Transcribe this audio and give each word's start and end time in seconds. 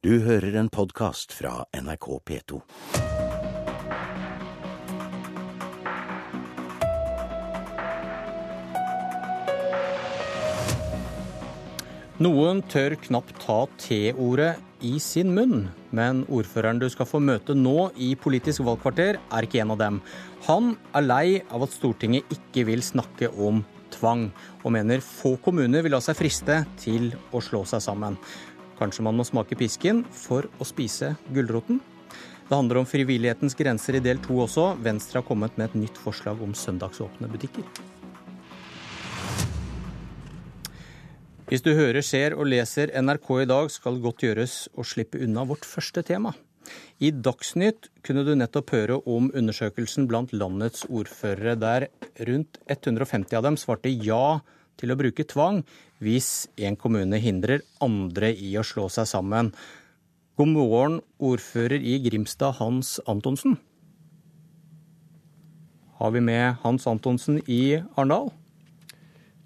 Du 0.00 0.14
hører 0.24 0.54
en 0.56 0.70
podkast 0.72 1.34
fra 1.36 1.66
NRK 1.76 2.06
P2. 2.24 2.58
Noen 12.24 12.62
tør 12.72 12.96
knapt 13.04 13.36
ta 13.44 13.58
T-ordet 13.76 14.54
i 14.80 14.94
sin 15.04 15.34
munn, 15.36 15.68
men 15.92 16.24
ordføreren 16.32 16.80
du 16.80 16.88
skal 16.88 17.04
få 17.10 17.20
møte 17.20 17.52
nå 17.52 17.90
i 18.00 18.14
Politisk 18.16 18.64
valgkvarter, 18.64 19.20
er 19.20 19.44
ikke 19.44 19.60
en 19.60 19.74
av 19.76 19.82
dem. 19.84 20.00
Han 20.48 20.78
er 20.96 21.04
lei 21.04 21.26
av 21.52 21.68
at 21.68 21.76
Stortinget 21.76 22.32
ikke 22.32 22.64
vil 22.72 22.80
snakke 22.80 23.28
om 23.36 23.60
tvang, 23.92 24.30
og 24.64 24.72
mener 24.72 25.04
få 25.04 25.34
kommuner 25.44 25.84
vil 25.84 25.92
la 25.92 26.00
seg 26.04 26.16
friste 26.18 26.62
til 26.80 27.10
å 27.36 27.42
slå 27.44 27.66
seg 27.68 27.84
sammen. 27.84 28.16
Kanskje 28.80 29.04
man 29.04 29.18
må 29.18 29.26
smake 29.28 29.58
pisken 29.60 30.06
for 30.08 30.46
å 30.56 30.64
spise 30.64 31.12
gulroten? 31.36 31.82
Det 32.48 32.56
handler 32.56 32.80
om 32.80 32.86
frivillighetens 32.88 33.54
grenser 33.54 33.98
i 33.98 34.02
del 34.02 34.18
to 34.24 34.38
også. 34.42 34.72
Venstre 34.80 35.20
har 35.20 35.26
kommet 35.28 35.58
med 35.60 35.68
et 35.68 35.82
nytt 35.82 36.00
forslag 36.00 36.40
om 36.42 36.54
søndagsåpne 36.56 37.28
butikker. 37.28 37.66
Hvis 41.50 41.62
du 41.66 41.74
hører, 41.74 42.00
ser 42.06 42.34
og 42.38 42.48
leser 42.48 42.92
NRK 43.02 43.28
i 43.42 43.48
dag, 43.50 43.68
skal 43.74 43.98
det 43.98 44.04
godt 44.06 44.24
gjøres 44.24 44.54
å 44.78 44.86
slippe 44.86 45.20
unna 45.20 45.44
vårt 45.44 45.66
første 45.68 46.02
tema. 46.06 46.32
I 47.02 47.10
Dagsnytt 47.10 47.88
kunne 48.06 48.24
du 48.24 48.32
nettopp 48.38 48.72
høre 48.72 49.00
om 49.08 49.28
undersøkelsen 49.34 50.08
blant 50.08 50.32
landets 50.32 50.86
ordførere, 50.88 51.56
der 51.58 51.88
rundt 52.28 52.60
150 52.70 53.36
av 53.36 53.44
dem 53.48 53.60
svarte 53.60 53.92
ja 53.92 54.40
til 54.80 54.92
å 54.92 54.98
bruke 54.98 55.26
tvang 55.28 55.62
hvis 56.00 56.48
en 56.56 56.78
kommune 56.80 57.20
hindrer 57.20 57.62
andre 57.84 58.32
i 58.32 58.54
å 58.56 58.64
slå 58.66 58.88
seg 58.92 59.08
sammen. 59.10 59.52
God 60.40 60.54
morgen, 60.54 61.00
ordfører 61.20 61.82
i 61.84 61.98
Grimstad, 62.00 62.56
Hans 62.56 62.96
Antonsen. 63.10 63.58
Har 66.00 66.14
vi 66.14 66.22
med 66.24 66.56
Hans 66.62 66.86
Antonsen 66.88 67.42
i 67.44 67.76
Arendal? 67.92 68.30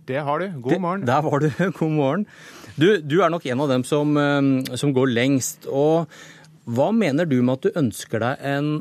Det 0.06 0.20
har 0.22 0.38
du. 0.38 0.60
God 0.62 0.80
morgen. 0.84 1.06
Der 1.08 1.22
var 1.24 1.42
du. 1.42 1.48
God 1.80 1.90
morgen. 1.90 2.26
Du, 2.76 3.00
du, 3.02 3.20
er 3.22 3.32
nok 3.32 3.46
en 3.50 3.64
av 3.64 3.72
dem 3.72 3.84
som, 3.88 4.14
eh, 4.20 4.76
som, 4.78 4.92
går 4.94 5.10
lengst. 5.16 5.66
Og 5.66 6.06
hva 6.70 6.90
mener 6.94 7.26
du 7.26 7.40
med 7.40 7.56
at 7.56 7.66
du 7.66 7.80
ønsker 7.80 8.22
deg 8.22 8.44
en 8.54 8.74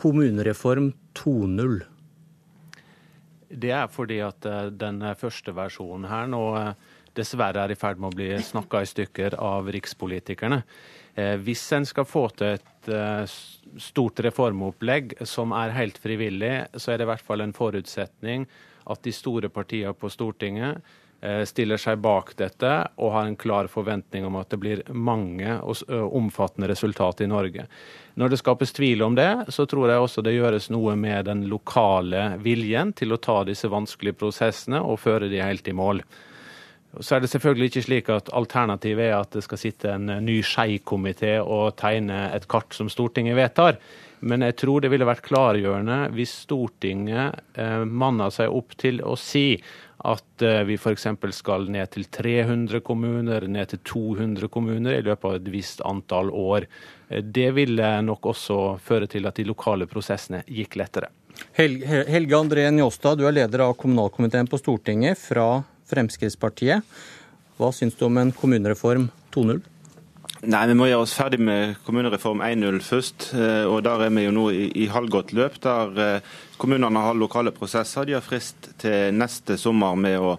kommunereform 0.00 0.90
2.0? 1.14 1.84
Det 3.54 3.70
er 3.70 3.88
fordi 3.92 4.18
at 4.24 4.46
eh, 4.50 4.72
den 4.74 5.00
første 5.20 5.54
versjonen 5.56 6.08
her 6.10 6.28
nå 6.30 6.42
eh, 6.58 6.74
dessverre 7.14 7.62
er 7.62 7.72
i 7.74 7.78
ferd 7.78 8.02
med 8.02 8.10
å 8.10 8.18
bli 8.18 8.28
snakka 8.42 8.82
i 8.82 8.90
stykker 8.90 9.38
av 9.38 9.70
rikspolitikerne. 9.70 10.64
Hvis 11.46 11.60
en 11.76 11.84
skal 11.86 12.08
få 12.10 12.24
til 12.34 12.56
et 12.56 12.88
stort 13.78 14.18
reformopplegg 14.26 15.12
som 15.22 15.52
er 15.54 15.70
helt 15.76 16.00
frivillig, 16.02 16.64
så 16.74 16.90
er 16.90 16.98
det 16.98 17.06
i 17.06 17.10
hvert 17.12 17.22
fall 17.22 17.44
en 17.44 17.54
forutsetning 17.54 18.48
at 18.90 19.04
de 19.04 19.12
store 19.14 19.50
partiene 19.52 19.94
på 19.96 20.10
Stortinget 20.12 20.76
eh, 20.76 21.00
stiller 21.48 21.80
seg 21.80 22.02
bak 22.04 22.34
dette 22.36 22.70
og 23.00 23.12
har 23.14 23.28
en 23.28 23.36
klar 23.40 23.68
forventning 23.72 24.26
om 24.28 24.34
at 24.36 24.50
det 24.52 24.58
blir 24.60 24.82
mange 24.92 25.54
og 25.64 25.80
omfattende 25.88 26.68
resultater 26.68 27.24
i 27.24 27.30
Norge. 27.30 27.64
Når 28.20 28.30
det 28.30 28.40
skapes 28.42 28.74
tvil 28.76 29.02
om 29.02 29.16
det, 29.16 29.30
så 29.48 29.66
tror 29.66 29.90
jeg 29.90 30.02
også 30.04 30.22
det 30.22 30.36
gjøres 30.36 30.68
noe 30.74 30.94
med 31.00 31.26
den 31.30 31.46
lokale 31.50 32.34
viljen 32.44 32.92
til 32.94 33.14
å 33.14 33.20
ta 33.22 33.40
disse 33.48 33.70
vanskelige 33.72 34.20
prosessene 34.20 34.82
og 34.84 35.00
føre 35.02 35.30
de 35.32 35.42
helt 35.42 35.68
i 35.70 35.74
mål. 35.74 36.04
Så 37.00 37.16
er 37.16 37.24
det 37.24 37.30
selvfølgelig 37.32 37.70
ikke 37.70 37.82
slik 37.88 38.10
at 38.14 38.30
alternativet 38.36 39.08
er 39.08 39.16
at 39.16 39.32
det 39.34 39.42
skal 39.46 39.58
sitte 39.58 39.96
en 39.96 40.12
ny 40.22 40.38
skeikomité 40.46 41.40
og 41.42 41.74
tegne 41.80 42.28
et 42.36 42.46
kart 42.50 42.76
som 42.76 42.90
Stortinget 42.92 43.34
vedtar. 43.38 43.80
Men 44.24 44.44
jeg 44.46 44.56
tror 44.62 44.84
det 44.84 44.92
ville 44.92 45.08
vært 45.08 45.24
klargjørende 45.26 45.98
hvis 46.14 46.36
Stortinget 46.46 47.40
eh, 47.58 47.82
manna 47.84 48.30
seg 48.32 48.52
opp 48.54 48.76
til 48.80 49.02
å 49.02 49.16
si 49.18 49.58
at 50.04 50.42
eh, 50.44 50.62
vi 50.68 50.76
f.eks. 50.76 51.06
skal 51.32 51.68
ned 51.72 51.90
til 51.94 52.04
300 52.12 52.80
kommuner, 52.84 53.46
ned 53.48 53.72
til 53.72 53.80
200 53.88 54.50
kommuner 54.52 54.98
i 54.98 55.04
løpet 55.04 55.28
av 55.30 55.36
et 55.38 55.50
visst 55.52 55.82
antall 55.86 56.30
år. 56.30 56.68
Eh, 57.08 57.22
det 57.24 57.50
ville 57.56 57.90
nok 58.04 58.30
også 58.34 58.58
føre 58.84 59.08
til 59.10 59.26
at 59.30 59.40
de 59.40 59.48
lokale 59.48 59.88
prosessene 59.90 60.44
gikk 60.44 60.76
lettere. 60.80 61.10
Helge 61.56 62.38
André 62.38 62.68
Njåstad, 62.70 63.18
du 63.18 63.26
er 63.26 63.34
leder 63.34 63.64
av 63.64 63.74
kommunalkomiteen 63.80 64.46
på 64.50 64.60
Stortinget 64.60 65.18
fra 65.18 65.64
Fremskrittspartiet. 65.90 66.84
Hva 67.58 67.70
syns 67.74 67.96
du 67.98 68.06
om 68.06 68.18
en 68.20 68.32
kommunereform 68.34 69.08
2.0? 69.34 69.62
Nei, 70.44 70.66
Vi 70.68 70.74
må 70.76 70.86
gjøre 70.90 71.04
oss 71.06 71.14
ferdig 71.16 71.38
med 71.40 71.76
kommunereform 71.86 72.42
1.0 72.44 72.80
først. 72.84 73.30
Eh, 73.38 73.64
og 73.64 73.82
Der 73.86 74.02
er 74.04 74.12
vi 74.12 74.26
jo 74.26 74.34
nå 74.34 74.44
i, 74.52 74.66
i 74.84 74.88
halvgått 74.92 75.32
løp. 75.32 75.60
der 75.62 76.00
eh, 76.00 76.20
Kommunene 76.60 77.00
har 77.00 77.14
lokale 77.14 77.52
prosesser. 77.54 78.04
De 78.04 78.16
har 78.16 78.24
frist 78.24 78.68
til 78.78 79.14
neste 79.14 79.56
sommer 79.56 79.96
med 79.96 80.18
å 80.20 80.36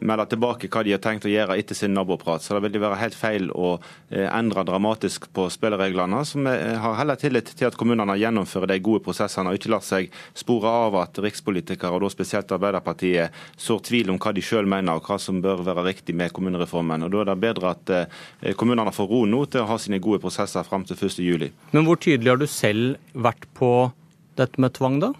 melde 0.00 0.26
tilbake 0.30 0.68
hva 0.70 0.82
de 0.86 0.94
har 0.94 1.02
tenkt 1.02 1.26
å 1.26 1.32
gjøre 1.32 1.56
etter 1.60 1.76
sin 1.76 1.94
naboprat. 1.96 2.44
Så 2.44 2.56
det 2.56 2.70
vil 2.70 2.82
være 2.82 3.00
helt 3.00 3.16
feil 3.16 3.50
å 3.52 3.72
eh, 4.08 4.26
endre 4.26 4.64
dramatisk 4.68 5.28
på 5.34 5.48
spillereglene. 5.52 6.22
Så 6.24 6.40
vi 6.40 6.52
eh, 6.52 6.78
har 6.80 6.98
heller 7.00 7.20
tillit 7.20 7.52
til 7.56 7.68
at 7.68 7.78
kommunene 7.78 8.16
gjennomfører 8.20 8.72
de 8.72 8.80
gode 8.84 9.04
prosessene, 9.04 9.52
og 9.52 9.60
ikke 9.60 9.72
lar 9.74 9.84
seg 9.84 10.10
spore 10.38 10.72
av 10.86 10.98
at 11.02 11.20
rikspolitikere, 11.22 11.92
og 11.94 12.04
da 12.04 12.12
spesielt 12.12 12.56
Arbeiderpartiet, 12.56 13.36
sår 13.60 13.84
tvil 13.90 14.14
om 14.14 14.20
hva 14.20 14.34
de 14.36 14.44
selv 14.44 14.70
mener 14.70 14.98
og 14.98 15.06
hva 15.06 15.18
som 15.22 15.42
bør 15.44 15.64
være 15.66 15.86
riktig 15.90 16.16
med 16.16 16.34
kommunereformen. 16.36 17.06
Og 17.06 17.14
Da 17.14 17.22
er 17.24 17.32
det 17.32 17.38
bedre 17.44 17.74
at 17.74 17.94
eh, 17.96 18.54
kommunene 18.58 18.94
får 18.94 19.10
ro 19.10 19.24
nå 19.28 19.44
til 19.50 19.64
å 19.64 19.70
ha 19.70 19.78
sine 19.80 20.00
gode 20.02 20.22
prosesser 20.22 20.66
fram 20.66 20.86
til 20.88 20.98
1.7. 20.98 21.50
Men 21.74 21.86
hvor 21.86 22.00
tydelig 22.00 22.34
har 22.34 22.40
du 22.40 22.48
selv 22.50 22.98
vært 23.14 23.46
på 23.58 23.90
dette 24.40 24.60
med 24.62 24.74
tvang, 24.76 25.00
da? 25.02 25.14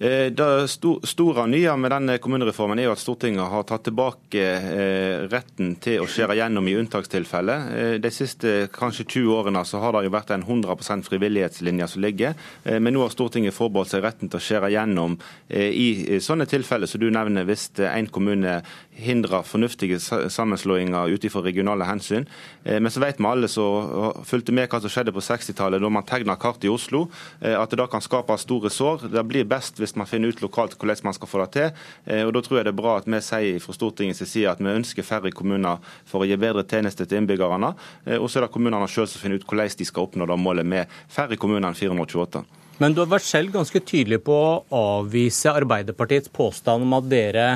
Eh, 0.00 0.32
det 0.32 0.68
store 1.04 1.42
nye 1.44 1.72
med 1.76 1.92
denne 1.92 2.14
kommunereformen 2.24 2.78
er 2.80 2.86
jo 2.86 2.94
at 2.94 3.02
Stortinget 3.02 3.50
har 3.52 3.66
tatt 3.68 3.82
tilbake 3.84 4.40
eh, 4.40 5.26
retten 5.28 5.74
til 5.84 6.00
å 6.00 6.06
skjære 6.08 6.38
gjennom 6.38 6.70
i 6.70 6.76
unntakstilfeller. 6.80 7.66
Eh, 7.76 7.96
de 8.00 8.12
siste 8.14 8.54
kanskje 8.72 9.04
20 9.04 9.34
årene 9.36 9.60
så 9.68 9.82
har 9.82 9.92
det 9.92 10.06
jo 10.06 10.14
vært 10.14 10.32
en 10.32 10.46
100% 10.46 11.04
frivillighetslinje 11.04 11.90
som 11.92 12.00
ligger. 12.00 12.32
Men 12.64 12.96
nå 12.96 13.02
har 13.04 13.12
Stortinget 13.12 13.52
forbeholdt 13.52 13.92
seg 13.92 14.06
retten 14.06 14.32
til 14.32 14.40
å 14.40 14.44
skjære 14.44 14.70
gjennom 14.72 15.18
i 15.50 16.18
sånne 16.22 16.46
tilfeller 16.48 16.88
som 16.88 17.02
du 17.02 17.08
nevner, 17.12 17.44
hvis 17.48 17.66
en 17.84 18.08
kommune 18.12 18.60
hindrer 19.00 19.46
fornuftige 19.46 19.98
sammenslåinger 20.00 21.14
ut 21.14 21.24
ifra 21.24 21.42
regionale 21.44 21.88
hensyn. 21.88 22.26
Men 22.64 22.90
så 22.92 23.00
vet 23.02 23.20
vi 23.20 23.28
alle 23.28 23.48
som 23.48 24.12
fulgte 24.26 24.54
med 24.54 24.68
hva 24.70 24.80
som 24.82 24.92
skjedde 24.92 25.14
på 25.14 25.22
60-tallet, 25.24 25.80
da 25.82 25.90
man 25.92 26.06
tegna 26.08 26.36
kart 26.40 26.64
i 26.64 26.70
Oslo, 26.72 27.06
at 27.40 27.72
det 27.72 27.80
da 27.80 27.86
kan 27.90 28.02
skape 28.04 28.36
store 28.40 28.70
sår. 28.70 29.08
Det 29.12 29.24
blir 29.28 29.48
best 29.48 29.80
hvis 29.80 29.96
man 29.98 30.08
finner 30.08 30.32
ut 30.32 30.42
lokalt 30.44 30.76
hvordan 30.78 31.04
man 31.08 31.16
skal 31.16 31.30
få 31.30 31.42
det 31.44 31.50
til. 31.56 31.70
Eh, 32.04 32.24
og 32.26 32.32
Da 32.34 32.40
tror 32.44 32.58
jeg 32.58 32.68
det 32.68 32.74
er 32.74 32.82
bra 32.82 32.96
at 32.98 33.08
vi 33.08 33.20
sier 33.24 33.60
fra 33.62 33.76
Stortingets 33.76 34.24
side 34.24 34.50
at 34.50 34.60
vi 34.60 34.72
ønsker 34.72 35.06
færre 35.06 35.32
kommuner 35.32 35.80
for 36.08 36.22
å 36.22 36.28
gi 36.28 36.38
bedre 36.40 36.64
tjenester 36.64 37.08
til 37.08 37.22
innbyggerne. 37.22 37.74
Eh, 38.06 38.18
og 38.18 38.30
så 38.30 38.40
er 38.40 38.46
det 38.46 38.54
kommunene 38.54 38.88
sjøl 38.88 39.08
som 39.08 39.22
finner 39.22 39.40
ut 39.40 39.46
hvordan 39.46 39.76
de 39.78 39.88
skal 39.88 40.08
oppnå 40.08 40.26
det 40.26 40.38
målet 40.40 40.66
med 40.66 41.00
færre 41.08 41.38
kommuner 41.40 41.70
enn 41.70 41.78
428. 41.78 42.44
Men 42.80 42.94
du 42.96 43.02
har 43.02 43.10
vært 43.10 43.28
selv 43.28 43.52
ganske 43.52 43.80
tydelig 43.84 44.22
på 44.24 44.32
å 44.32 44.62
avvise 44.72 45.52
Arbeiderpartiets 45.52 46.32
påstand 46.32 46.86
om 46.86 46.96
at 46.96 47.10
dere 47.10 47.46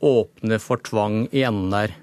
åpner 0.00 0.62
for 0.62 0.82
tvang 0.84 1.26
i 1.30 1.44
enden 1.46 1.74
der. 1.74 1.98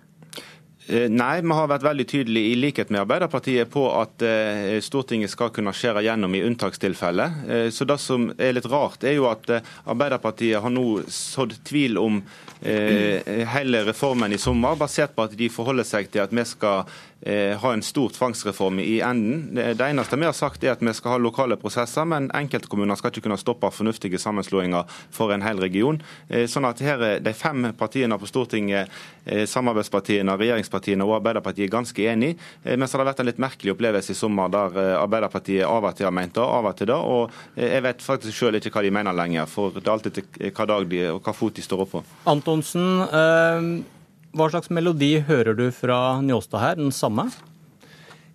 Eh, 0.87 1.09
nei, 1.11 1.41
vi 1.43 1.51
har 1.51 1.67
vært 1.67 1.83
veldig 1.83 2.05
tydelige 2.07 2.51
i 2.53 2.59
likhet 2.61 2.91
med 2.93 3.01
Arbeiderpartiet 3.01 3.67
på 3.73 3.83
at 3.91 4.23
eh, 4.23 4.77
Stortinget 4.83 5.33
skal 5.33 5.51
kunne 5.51 5.73
skjære 5.75 6.05
gjennom 6.05 6.37
i 6.37 6.43
unntakstilfeller. 6.47 7.33
Eh, 7.43 7.67
så 7.75 7.83
Det 7.87 7.97
som 7.99 8.29
er 8.37 8.55
litt 8.55 8.69
rart, 8.71 9.03
er 9.03 9.17
jo 9.17 9.27
at 9.27 9.49
Arbeiderpartiet 9.83 10.63
har 10.63 10.71
nå 10.71 11.03
sådd 11.11 11.57
tvil 11.67 11.99
om 11.99 12.21
hele 12.57 13.83
reformen 13.85 14.33
i 14.33 14.39
sommer, 14.41 14.73
basert 14.79 15.11
på 15.13 15.27
at 15.27 15.35
de 15.37 15.45
forholder 15.53 15.85
seg 15.85 16.07
til 16.09 16.23
at 16.23 16.31
vi 16.33 16.41
skal 16.49 16.87
ha 17.25 17.73
en 17.73 17.81
stor 17.81 18.09
tvangsreform 18.13 18.79
i 18.79 18.99
enden. 19.01 19.55
Det 19.55 19.81
eneste 19.81 20.19
vi 20.19 20.27
har 20.27 20.35
sagt 20.37 20.63
er 20.63 20.75
at 20.75 20.83
vi 20.85 20.93
skal 20.93 21.15
ha 21.15 21.17
lokale 21.21 21.57
prosesser, 21.59 22.05
men 22.05 22.29
enkeltkommuner 22.35 22.95
skal 22.99 23.11
ikke 23.11 23.25
kunne 23.25 23.39
stoppe 23.41 23.71
fornuftige 23.73 24.19
sammenslåinger 24.21 24.85
for 25.13 25.33
en 25.33 25.45
hel 25.45 25.59
region. 25.61 25.97
Eh, 26.29 26.45
sånn 26.49 26.67
at 26.69 26.81
her 26.85 27.03
er 27.03 27.23
de 27.23 27.33
fem 27.33 27.71
partiene 27.77 28.19
på 28.21 28.29
Stortinget, 28.29 28.93
eh, 29.25 29.45
samarbeidspartiene, 29.49 30.37
regjeringspartiene 30.37 31.07
og 31.07 31.17
Arbeiderpartiet 31.17 31.67
er 31.67 31.73
ganske 31.73 32.05
enige. 32.05 32.37
Men 32.63 32.87
så 32.87 32.97
har 32.97 33.05
det 33.05 33.11
vært 33.13 33.19
en 33.19 33.29
litt 33.31 33.41
merkelig 33.41 33.73
opplevelse 33.73 34.13
i 34.13 34.17
sommer 34.21 34.49
der 34.53 34.79
Arbeiderpartiet 35.01 35.65
av 35.65 35.83
og 35.83 35.95
til 35.95 36.05
har 36.05 36.15
ment 36.15 36.33
det, 36.33 36.43
av 36.43 36.65
og 36.65 36.77
til 36.77 36.87
det. 36.87 36.95
Og 36.95 37.31
jeg 37.55 37.83
vet 37.83 38.01
faktisk 38.01 38.37
selv 38.37 38.61
ikke 38.61 38.71
hva 38.71 38.83
de 38.85 38.91
mener 38.91 39.13
lenger, 39.13 39.45
for 39.49 39.71
det 39.71 39.87
er 39.87 39.93
alltid 39.95 40.23
hva 40.53 40.67
dag 40.67 40.89
de 40.89 41.03
og 41.11 41.21
hva 41.23 41.33
fot 41.33 41.55
de 41.55 41.65
står 41.65 41.85
opp 41.85 41.95
på. 41.97 42.03
Antonsen, 42.27 43.07
øh 43.11 43.96
hva 44.35 44.49
slags 44.51 44.71
melodi 44.73 45.17
hører 45.27 45.55
du 45.57 45.69
fra 45.71 46.19
Njåstad 46.21 46.63
her? 46.63 46.81
Den 46.81 46.91
samme? 46.95 47.29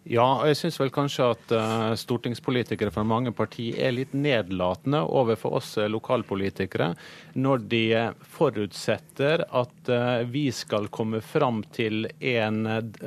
Ja, 0.03 0.25
og 0.41 0.49
jeg 0.51 0.57
syns 0.59 0.81
vel 0.81 0.91
kanskje 0.91 1.29
at 1.31 1.53
uh, 1.55 1.93
stortingspolitikere 1.95 2.91
fra 2.91 3.05
mange 3.07 3.31
partier 3.39 3.77
er 3.87 3.95
litt 3.95 4.17
nedlatende 4.19 4.99
overfor 5.07 5.61
oss 5.61 5.77
uh, 5.79 5.87
lokalpolitikere 5.87 6.89
når 7.39 7.63
de 7.71 7.83
uh, 7.95 8.25
forutsetter 8.35 9.45
at 9.47 9.93
vi 10.33 10.49
skal 10.55 10.89
komme 10.95 11.21
fram 11.23 11.61
til 11.75 12.09
en, 12.19 12.61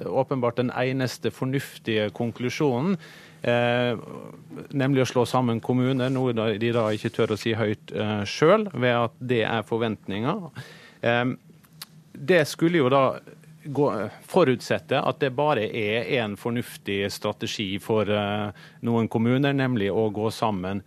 åpenbart 0.06 0.62
den 0.62 0.72
eneste 0.72 1.32
fornuftige 1.32 2.10
konklusjonen. 2.16 2.98
nemlig 4.74 5.04
å 5.04 5.06
slå 5.06 5.24
sammen 5.30 5.60
kommuner, 5.62 6.10
noe 6.10 6.34
de 6.34 6.72
da 6.74 6.88
ikke 6.92 7.12
tør 7.14 7.36
å 7.36 7.38
si 7.38 7.54
høyt 7.54 7.92
eh, 7.94 8.24
sjøl, 8.26 8.66
ved 8.74 8.96
at 8.98 9.14
det 9.20 9.44
er 9.46 9.68
forventninger. 9.68 10.50
Det 12.18 12.46
skulle 12.50 12.84
jo 12.84 12.92
da 12.92 13.06
forutsette 14.30 15.00
at 15.02 15.20
det 15.24 15.32
bare 15.36 15.66
er 15.66 16.06
en 16.20 16.36
fornuftig 16.38 17.06
strategi 17.14 17.76
for 17.82 18.10
eh, 18.10 18.54
noen 18.86 19.10
kommuner, 19.10 19.56
nemlig 19.58 19.90
å 19.92 20.10
gå 20.14 20.30
sammen. 20.34 20.84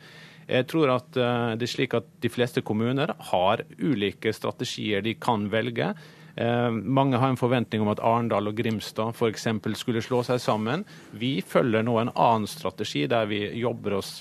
Jeg 0.48 0.68
tror 0.70 0.94
at 0.94 1.18
eh, 1.18 1.56
det 1.58 1.66
er 1.66 1.72
slik 1.72 1.96
at 1.98 2.06
de 2.22 2.30
fleste 2.30 2.62
kommuner 2.62 3.12
har 3.32 3.64
ulike 3.78 4.32
strategier 4.32 5.02
de 5.04 5.16
kan 5.18 5.48
velge. 5.50 5.90
Eh, 6.38 6.68
mange 6.70 7.18
har 7.18 7.32
en 7.32 7.40
forventning 7.40 7.82
om 7.82 7.90
at 7.90 8.02
Arendal 8.04 8.50
og 8.50 8.60
Grimstad 8.60 9.16
f.eks. 9.16 9.48
skulle 9.80 10.04
slå 10.04 10.22
seg 10.26 10.38
sammen. 10.42 10.86
Vi 11.10 11.38
følger 11.42 11.82
nå 11.82 11.98
en 11.98 12.14
annen 12.14 12.46
strategi 12.50 13.06
der 13.10 13.26
vi 13.30 13.42
jobber 13.58 13.98
oss 13.98 14.20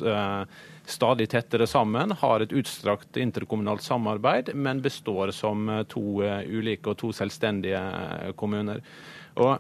stadig 0.89 1.29
tettere 1.29 1.67
sammen, 1.67 2.11
har 2.11 2.39
et 2.39 2.53
utstrakt 2.55 3.17
interkommunalt 3.17 3.83
samarbeid, 3.83 4.53
men 4.55 4.81
består 4.81 5.31
som 5.35 5.69
eh, 5.69 5.83
to 5.91 6.21
eh, 6.23 6.45
ulike 6.47 6.93
og 6.93 6.99
to 7.01 7.11
selvstendige 7.15 7.81
eh, 7.81 8.31
kommuner. 8.39 8.81
Og 9.37 9.57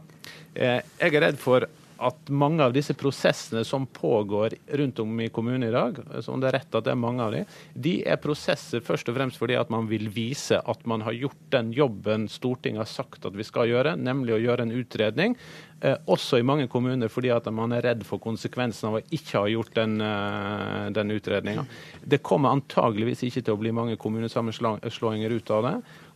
jeg 0.57 0.81
er 0.97 1.21
redd 1.21 1.37
for 1.37 1.67
at 1.99 2.29
mange 2.29 2.63
av 2.63 2.73
disse 2.75 2.93
prosessene 2.97 3.63
som 3.65 3.87
pågår 3.89 4.55
rundt 4.79 4.99
om 4.99 5.21
i 5.21 5.29
kommunen 5.33 5.67
i 5.67 5.73
dag, 5.73 5.99
som 6.23 6.41
det 6.41 6.51
er 6.51 6.57
rett 6.59 6.77
at 6.77 6.87
det 6.87 6.93
er 6.93 6.99
mange 6.99 7.23
av 7.23 7.35
de, 7.35 7.43
de 7.73 7.95
er 8.07 8.19
prosesser 8.21 8.83
først 8.85 9.09
og 9.09 9.17
fremst 9.17 9.39
fordi 9.41 9.57
at 9.59 9.71
man 9.73 9.89
vil 9.89 10.09
vise 10.13 10.59
at 10.59 10.85
man 10.89 11.05
har 11.05 11.17
gjort 11.17 11.39
den 11.53 11.71
jobben 11.75 12.27
Stortinget 12.31 12.83
har 12.83 12.91
sagt 12.91 13.25
at 13.27 13.37
vi 13.37 13.45
skal 13.47 13.69
gjøre, 13.71 13.95
nemlig 13.99 14.35
å 14.35 14.41
gjøre 14.41 14.67
en 14.67 14.75
utredning. 14.77 15.37
Eh, 15.81 15.93
også 16.09 16.39
i 16.39 16.45
mange 16.45 16.65
kommuner 16.71 17.11
fordi 17.11 17.29
at 17.33 17.45
man 17.53 17.75
er 17.75 17.83
redd 17.85 18.01
for 18.07 18.21
konsekvensen 18.21 18.89
av 18.89 18.97
å 18.97 19.03
ikke 19.13 19.43
ha 19.43 19.49
gjort 19.51 19.75
den, 19.77 19.99
eh, 20.01 20.89
den 20.89 21.13
utredninga. 21.13 21.67
Det 22.01 22.23
kommer 22.25 22.55
antageligvis 22.55 23.21
ikke 23.27 23.43
til 23.43 23.53
å 23.53 23.61
bli 23.61 23.71
mange 23.71 23.97
kommunesammenslåinger 23.97 25.37
ut 25.37 25.51
av 25.51 25.63
det. 25.67 25.75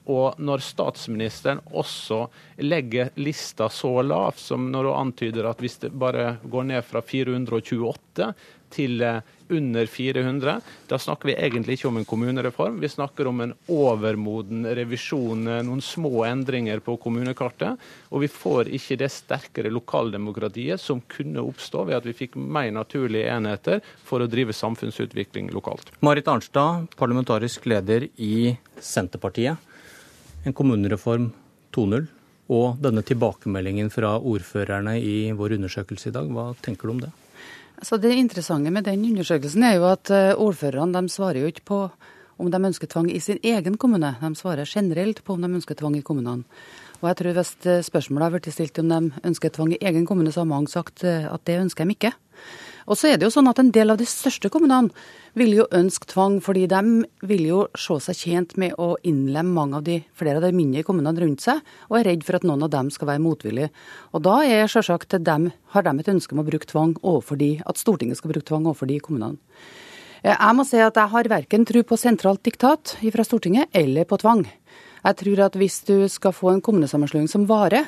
Og 0.09 0.39
når 0.41 0.63
statsministeren 0.65 1.61
også 1.77 2.23
legger 2.65 3.11
lista 3.21 3.69
så 3.69 3.99
lavt 4.01 4.41
som 4.41 4.71
når 4.73 4.89
hun 4.89 5.01
antyder 5.07 5.49
at 5.49 5.61
hvis 5.61 5.77
det 5.83 5.91
bare 5.93 6.37
går 6.41 6.71
ned 6.71 6.87
fra 6.87 7.03
428 7.05 8.31
til 8.71 9.01
eh, 9.03 9.21
under 9.51 9.85
400, 9.85 10.53
da 10.87 10.99
snakker 10.99 11.27
vi 11.27 11.35
egentlig 11.35 11.75
ikke 11.75 11.89
om 11.89 11.97
en 11.99 12.07
kommunereform. 12.07 12.79
Vi 12.79 12.89
snakker 12.89 13.27
om 13.27 13.41
en 13.43 13.53
overmoden 13.71 14.63
revisjon, 14.77 15.43
eh, 15.47 15.61
noen 15.67 15.83
små 15.83 16.23
endringer 16.27 16.79
på 16.83 16.95
kommunekartet. 17.03 17.79
Og 18.09 18.23
vi 18.23 18.31
får 18.31 18.71
ikke 18.71 18.99
det 19.03 19.11
sterkere 19.11 19.73
lokaldemokratiet 19.73 20.81
som 20.81 21.03
kunne 21.11 21.43
oppstå 21.43 21.83
ved 21.89 21.99
at 21.99 22.07
vi 22.07 22.15
fikk 22.23 22.39
mer 22.39 22.71
naturlige 22.75 23.31
enheter 23.35 23.83
for 24.07 24.23
å 24.23 24.29
drive 24.31 24.55
samfunnsutvikling 24.55 25.51
lokalt. 25.51 25.91
Marit 25.99 26.31
Arnstad, 26.31 26.87
parlamentarisk 26.95 27.67
leder 27.69 28.07
i 28.17 28.55
Senterpartiet 28.81 29.67
en 30.45 30.55
kommunereform 30.57 31.31
2.0 31.75 32.07
og 32.51 32.81
denne 32.83 33.03
tilbakemeldingen 33.07 33.91
fra 33.93 34.17
ordførerne 34.17 34.97
i 34.99 35.31
vår 35.37 35.55
undersøkelse 35.57 36.09
i 36.09 36.15
dag. 36.15 36.27
Hva 36.31 36.51
tenker 36.63 36.87
du 36.87 36.95
om 36.95 37.03
det? 37.03 37.11
Altså 37.81 37.97
det 37.97 38.13
interessante 38.13 38.69
med 38.73 38.85
den 38.85 39.05
undersøkelsen 39.07 39.63
er 39.65 39.77
jo 39.79 39.87
at 39.89 40.11
eh, 40.13 40.33
ordførerne 40.35 41.01
svarer 41.09 41.41
jo 41.41 41.49
ikke 41.49 41.65
på 41.65 41.79
om 42.41 42.49
de 42.51 42.59
ønsker 42.71 42.89
tvang 42.89 43.09
i 43.13 43.21
sin 43.21 43.39
egen 43.43 43.77
kommune. 43.77 44.15
De 44.21 44.29
svarer 44.35 44.69
generelt 44.69 45.23
på 45.23 45.33
om 45.33 45.41
de 45.41 45.49
ønsker 45.49 45.77
tvang 45.77 45.95
i 45.97 46.03
kommunene. 46.05 46.43
Og 47.01 47.09
jeg 47.09 47.17
tror 47.17 47.37
Hvis 47.37 47.53
eh, 47.65 47.81
spørsmålet 47.81 48.25
har 48.25 48.35
blitt 48.35 48.53
stilt 48.53 48.79
om 48.79 48.89
de 48.89 48.99
ønsker 49.23 49.49
tvang 49.49 49.73
i 49.73 49.81
egen 49.81 50.05
kommune, 50.05 50.31
så 50.31 50.41
har 50.41 50.51
mange 50.51 50.69
sagt 50.69 51.03
eh, 51.03 51.25
at 51.25 51.45
det 51.45 51.61
ønsker 51.61 51.85
de 51.85 51.95
ikke. 51.97 52.13
Og 52.87 52.97
så 52.97 53.11
er 53.11 53.17
det 53.19 53.27
jo 53.27 53.33
sånn 53.33 53.49
at 53.51 53.59
En 53.61 53.71
del 53.71 53.93
av 53.93 53.99
de 53.99 54.07
største 54.09 54.49
kommunene 54.49 54.89
vil 55.37 55.53
jo 55.55 55.67
ønske 55.71 56.07
tvang, 56.09 56.39
fordi 56.43 56.65
de 56.67 57.03
vil 57.27 57.43
jo 57.45 57.59
se 57.77 57.99
seg 58.07 58.17
tjent 58.17 58.55
med 58.59 58.73
å 58.81 58.95
innlemme 59.07 59.53
mange 59.53 59.77
av 59.77 59.85
de, 59.85 59.99
flere 60.17 60.41
av 60.41 60.47
de 60.47 60.51
mindre 60.55 60.83
kommunene 60.83 61.21
rundt 61.21 61.45
seg, 61.45 61.61
og 61.89 61.99
er 61.99 62.09
redd 62.09 62.25
for 62.27 62.39
at 62.39 62.47
noen 62.47 62.65
av 62.65 62.71
dem 62.73 62.89
skal 62.91 63.11
være 63.13 63.23
motvillige. 63.23 63.69
Og 64.11 64.25
Da 64.25 64.41
er 64.43 64.67
selvsagt 64.71 65.15
dem, 65.23 65.51
har 65.71 65.83
de 65.83 65.93
et 65.99 66.11
ønske 66.11 66.35
om 66.35 66.41
å 66.43 66.47
bruke 66.47 66.67
tvang 66.67 66.97
overfor 67.01 67.37
de, 67.39 67.61
at 67.65 67.77
Stortinget 67.77 68.17
skal 68.19 68.33
bruke 68.33 68.49
tvang 68.49 68.65
overfor 68.65 68.89
de 68.89 68.99
kommunene. 68.99 69.37
Eh, 70.23 70.35
jeg 70.35 70.55
må 70.57 70.65
si 70.67 70.77
at 70.81 70.97
jeg 70.97 71.13
har 71.13 71.31
verken 71.31 71.65
tro 71.65 71.81
på 71.83 71.97
sentralt 71.97 72.43
diktat 72.43 72.97
fra 73.01 73.25
Stortinget 73.25 73.69
eller 73.73 74.05
på 74.05 74.19
tvang. 74.21 74.45
Jeg 75.01 75.17
tror 75.17 75.45
at 75.47 75.55
hvis 75.57 75.81
du 75.87 75.95
skal 76.09 76.33
få 76.35 76.51
en 76.51 76.61
kommunesammenslåing 76.61 77.29
som 77.29 77.47
varer, 77.49 77.87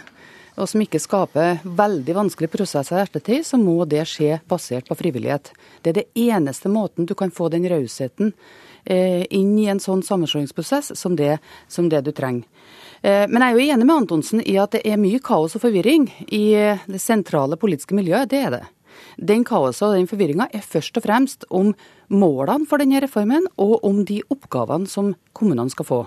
og 0.55 0.69
som 0.69 0.83
ikke 0.83 1.01
skaper 1.01 1.63
veldig 1.63 2.15
vanskelige 2.17 2.53
prosesser 2.53 2.99
i 2.99 3.05
ettertid, 3.05 3.45
så 3.47 3.57
må 3.61 3.83
det 3.89 4.05
skje 4.09 4.37
basert 4.49 4.89
på 4.89 4.97
frivillighet. 4.99 5.51
Det 5.81 5.93
er 5.93 5.99
det 6.01 6.27
eneste 6.29 6.71
måten 6.71 7.07
du 7.09 7.15
kan 7.17 7.33
få 7.33 7.49
den 7.53 7.65
rausheten 7.69 8.33
eh, 8.85 9.25
inn 9.33 9.55
i 9.59 9.69
en 9.71 9.81
sånn 9.83 10.03
sammenslåingsprosess 10.05 10.93
som 10.99 11.17
det, 11.19 11.37
som 11.67 11.89
det 11.89 12.03
du 12.05 12.13
trenger. 12.15 12.45
Eh, 13.01 13.25
men 13.27 13.41
jeg 13.41 13.49
er 13.49 13.57
jo 13.57 13.73
enig 13.73 13.89
med 13.89 13.97
Antonsen 14.03 14.43
i 14.45 14.57
at 14.61 14.77
det 14.77 14.85
er 14.85 15.01
mye 15.01 15.21
kaos 15.23 15.57
og 15.57 15.65
forvirring 15.65 16.07
i 16.29 16.45
det 16.85 17.01
sentrale 17.01 17.59
politiske 17.59 17.97
miljøet. 17.97 18.29
Det 18.31 18.45
er 18.45 18.57
det. 18.59 18.63
Den 19.17 19.43
kaoset 19.45 19.87
og 19.87 19.95
den 19.97 20.09
forvirringa 20.09 20.47
er 20.53 20.65
først 20.65 20.97
og 20.97 21.05
fremst 21.05 21.45
om 21.49 21.73
målene 22.13 22.67
for 22.69 22.81
denne 22.81 23.01
reformen, 23.03 23.47
og 23.57 23.83
om 23.85 24.03
de 24.05 24.21
oppgavene 24.33 24.89
som 24.89 25.13
kommunene 25.33 25.73
skal 25.73 25.87
få. 25.87 26.01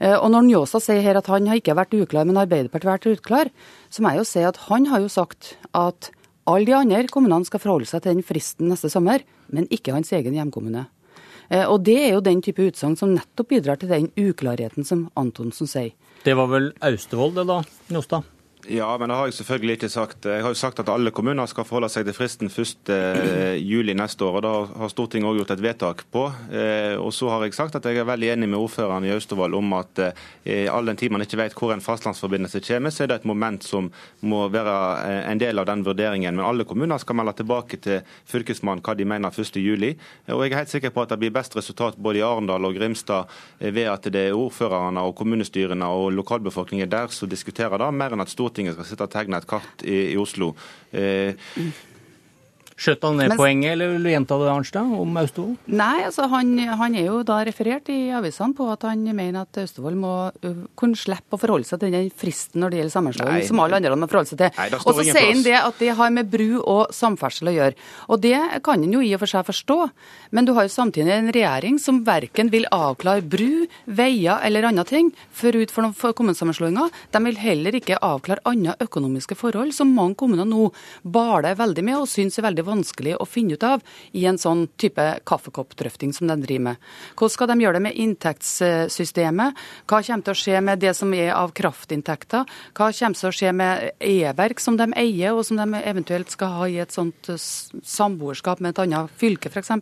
Eh, 0.00 0.16
og 0.16 0.30
når 0.32 0.46
Njåstad 0.48 0.84
sier 0.84 1.04
her 1.04 1.20
at 1.20 1.28
han 1.30 1.48
har 1.50 1.60
ikke 1.60 1.76
vært 1.76 1.94
uklar, 1.96 2.24
men 2.28 2.40
Arbeiderpartiet 2.40 2.88
har 2.88 2.98
vært 2.98 3.20
uklar, 3.20 3.52
så 3.92 4.02
må 4.02 4.14
jeg 4.14 4.22
jo 4.22 4.30
si 4.30 4.46
at 4.48 4.62
han 4.70 4.88
har 4.88 5.04
jo 5.04 5.12
sagt 5.12 5.54
at 5.76 6.10
alle 6.48 6.66
de 6.66 6.74
andre 6.74 7.04
kommunene 7.12 7.46
skal 7.46 7.62
forholde 7.62 7.88
seg 7.90 8.02
til 8.02 8.16
den 8.16 8.26
fristen 8.26 8.72
neste 8.72 8.90
sommer, 8.92 9.22
men 9.52 9.68
ikke 9.70 9.94
hans 9.94 10.12
egen 10.16 10.36
hjemkommune. 10.38 10.86
Eh, 11.50 11.66
og 11.66 11.82
det 11.86 11.98
er 12.00 12.14
jo 12.14 12.24
den 12.24 12.40
type 12.44 12.64
utsagn 12.70 12.96
som 12.98 13.12
nettopp 13.12 13.52
bidrar 13.52 13.80
til 13.80 13.92
den 13.92 14.08
uklarheten 14.16 14.86
som 14.88 15.08
Antonsen 15.20 15.68
sier. 15.70 15.92
Det 16.24 16.36
var 16.36 16.50
vel 16.50 16.72
Austevoll 16.84 17.34
det 17.36 17.46
da, 17.48 17.60
Njåstad? 17.92 18.28
Ja, 18.68 18.98
men 18.98 19.08
det 19.08 19.16
har 19.16 19.28
jeg 19.28 19.34
selvfølgelig 19.38 19.74
ikke 19.78 19.88
sagt. 19.88 20.26
Jeg 20.28 20.42
har 20.44 20.52
jo 20.52 20.58
sagt 20.58 20.80
at 20.82 20.88
alle 20.92 21.10
kommuner 21.10 21.48
skal 21.48 21.64
forholde 21.64 21.88
seg 21.88 22.04
til 22.04 22.14
fristen 22.16 22.50
1. 22.52 22.90
Eh, 22.92 23.94
neste 23.96 24.24
år. 24.24 24.36
og 24.36 24.42
Da 24.42 24.52
har 24.82 24.88
Stortinget 24.92 25.28
òg 25.30 25.38
gjort 25.40 25.50
et 25.54 25.62
vedtak 25.64 26.04
på. 26.12 26.26
Eh, 26.52 26.96
og 27.00 27.12
så 27.12 27.30
har 27.30 27.42
jeg 27.44 27.54
sagt 27.54 27.74
at 27.76 27.84
jeg 27.84 27.96
er 27.96 28.04
veldig 28.04 28.28
enig 28.34 28.48
med 28.48 28.58
ordføreren 28.58 29.04
i 29.04 29.12
Austevoll 29.14 29.54
om 29.54 29.72
at 29.72 29.98
eh, 30.44 30.68
all 30.70 30.84
den 30.86 30.96
tid 30.96 31.10
man 31.10 31.22
ikke 31.22 31.38
vet 31.40 31.56
hvor 31.56 31.72
en 31.72 31.80
fastlandsforbindelse 31.80 32.60
kommer, 32.60 32.90
så 32.90 33.04
er 33.04 33.08
det 33.08 33.16
et 33.20 33.24
moment 33.24 33.64
som 33.64 33.90
må 34.20 34.48
være 34.48 35.24
en 35.30 35.40
del 35.40 35.58
av 35.58 35.66
den 35.66 35.84
vurderingen. 35.84 36.36
Men 36.36 36.44
alle 36.44 36.68
kommuner 36.68 36.98
skal 37.00 37.16
melde 37.16 37.38
tilbake 37.40 37.80
til 37.80 38.04
Fylkesmannen 38.28 38.84
hva 38.84 38.94
de 38.94 39.08
mener 39.08 39.32
1. 39.32 39.56
juli. 39.56 39.94
Og 40.28 40.44
jeg 40.44 40.52
er 40.52 40.62
helt 40.62 40.74
sikker 40.74 40.92
på 40.92 41.02
at 41.02 41.14
det 41.14 41.20
blir 41.22 41.34
best 41.34 41.56
resultat 41.56 41.96
både 41.96 42.20
i 42.20 42.26
Arendal 42.26 42.68
og 42.68 42.76
Grimstad 42.76 43.24
ved 43.58 43.88
at 43.88 44.04
det 44.12 44.28
er 44.28 44.36
ordførerne 44.36 45.00
og 45.00 45.16
kommunestyrene 45.16 45.88
og 45.88 46.12
lokalbefolkningen 46.12 46.90
der 46.90 47.08
som 47.08 47.28
diskuterer 47.28 47.80
det, 47.80 47.92
mer 47.94 48.12
enn 48.12 48.22
at 48.22 48.30
Stortinget 48.30 48.49
Stortinget 48.50 48.74
skal 48.74 48.88
sitte 48.88 49.06
og 49.06 49.12
tegne 49.12 49.38
et 49.38 49.46
kart 49.46 49.84
i, 49.86 50.10
i 50.10 50.16
Oslo. 50.18 50.50
Eh, 50.92 51.38
Skjøt 52.80 53.02
han 53.04 53.18
ned 53.20 53.34
Men, 53.34 53.36
poenget, 53.36 53.74
eller 53.74 53.90
vil 53.92 54.06
du 54.06 54.08
gjenta 54.08 54.36
det, 54.40 54.46
Arnstad, 54.48 54.92
om 54.96 55.18
Austevoll? 55.20 55.56
Nei, 55.68 55.98
altså 56.06 56.24
han, 56.32 56.54
han, 56.80 56.94
er 56.96 57.10
jo 57.10 57.18
da 57.28 57.42
referert 57.44 57.90
i 57.92 57.98
avisene 58.16 58.56
på 58.56 58.68
at 58.72 58.86
han 58.88 59.02
mener 59.04 59.42
at 59.42 59.58
Austevoll 59.60 59.98
må 60.00 60.12
kunne 60.80 60.96
slippe 60.96 61.36
å 61.36 61.40
forholde 61.42 61.68
seg 61.68 61.82
til 61.82 61.92
den 61.92 62.08
fristen 62.08 62.62
når 62.64 62.72
det 62.72 62.80
gjelder 62.80 62.94
sammenslåing, 62.94 63.44
som 63.44 63.60
alle 63.60 63.80
andre 63.82 63.98
må 64.00 64.08
forholde 64.08 64.32
seg 64.32 64.40
til. 64.40 64.78
Og 64.80 64.96
så 64.96 65.04
sier 65.10 65.28
han 65.28 65.44
det 65.44 65.56
at 65.58 65.82
det 65.82 65.90
har 65.98 66.14
med 66.14 66.30
bru 66.32 66.46
og 66.62 66.94
samferdsel 66.96 67.52
å 67.52 67.54
gjøre. 67.58 67.76
Og 68.08 68.22
det 68.24 68.38
kan 68.64 68.80
han 68.80 68.96
jo 68.96 69.04
i 69.04 69.12
og 69.12 69.20
for 69.26 69.34
seg 69.34 69.44
forstå, 69.50 69.78
men 70.32 70.48
du 70.48 70.54
har 70.56 70.64
jo 70.64 70.72
samtidig 70.72 71.12
en 71.18 71.30
regjering 71.36 71.76
som 71.82 72.00
verken 72.08 72.48
vil 72.54 72.64
avklare 72.72 73.20
bru, 73.20 73.66
veier 73.84 74.40
eller 74.46 74.70
andre 74.70 74.86
ting 74.88 75.12
forut 75.36 75.74
for, 75.74 75.92
for 75.92 76.16
kommunesammenslåinga. 76.16 76.88
De 77.12 77.24
vil 77.28 77.44
heller 77.44 77.76
ikke 77.76 78.00
avklare 78.00 78.40
andre 78.48 78.78
økonomiske 78.80 79.36
forhold 79.36 79.76
som 79.76 79.92
mange 79.92 80.16
kommuner 80.16 80.48
nå 80.48 80.70
baler 81.04 81.60
veldig 81.60 81.84
med 81.84 82.00
og 82.00 82.08
syns 82.08 82.40
er 82.40 82.48
veldig 82.48 82.69
vanskelig 82.70 83.16
å 83.20 83.26
finne 83.28 83.58
ut 83.58 83.66
av 83.66 83.84
i 84.16 84.24
en 84.30 84.38
sånn 84.40 84.66
type 84.80 85.04
kaffekoppdrøfting 85.28 86.14
som 86.16 86.30
de 86.30 86.38
driver 86.40 86.70
med. 86.70 86.88
Hvordan 87.18 87.34
skal 87.34 87.50
de 87.50 87.58
gjøre 87.64 87.78
det 87.78 87.84
med 87.88 88.00
inntektssystemet? 88.04 89.62
Hva 89.90 90.02
kommer 90.06 90.26
til 90.26 90.34
å 90.34 90.40
skje 90.42 90.64
med 90.64 90.82
det 90.82 90.94
som 90.98 91.14
er 91.16 91.32
av 91.36 91.54
kraftinntekter? 91.56 92.48
Hva 92.72 92.90
kommer 92.96 93.20
til 93.20 93.30
å 93.30 93.36
skje 93.36 93.54
med 93.56 94.02
e-verk 94.10 94.62
som 94.62 94.78
de 94.80 94.90
eier, 94.96 95.36
og 95.36 95.44
som 95.48 95.60
de 95.60 95.84
eventuelt 95.84 96.32
skal 96.32 96.56
ha 96.58 96.68
i 96.70 96.80
et 96.82 96.94
sånt 96.94 97.30
samboerskap 97.36 98.62
med 98.62 98.74
et 98.74 98.84
annet 98.86 99.16
fylke, 99.20 99.52
f.eks.? 99.52 99.72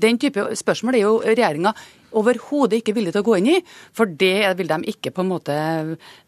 Den 0.00 0.20
type 0.20 0.50
spørsmål 0.58 0.98
er 0.98 1.06
jo 1.06 1.20
regjeringa 1.24 1.74
overhodet 2.14 2.80
ikke 2.80 2.94
villige 2.96 3.16
til 3.16 3.24
å 3.24 3.28
gå 3.28 3.36
inn 3.40 3.50
i. 3.54 3.56
For 3.94 4.06
det 4.06 4.54
vil 4.58 4.70
de 4.70 4.78
ikke 4.94 5.12
på 5.14 5.24
en 5.24 5.30
måte 5.30 5.54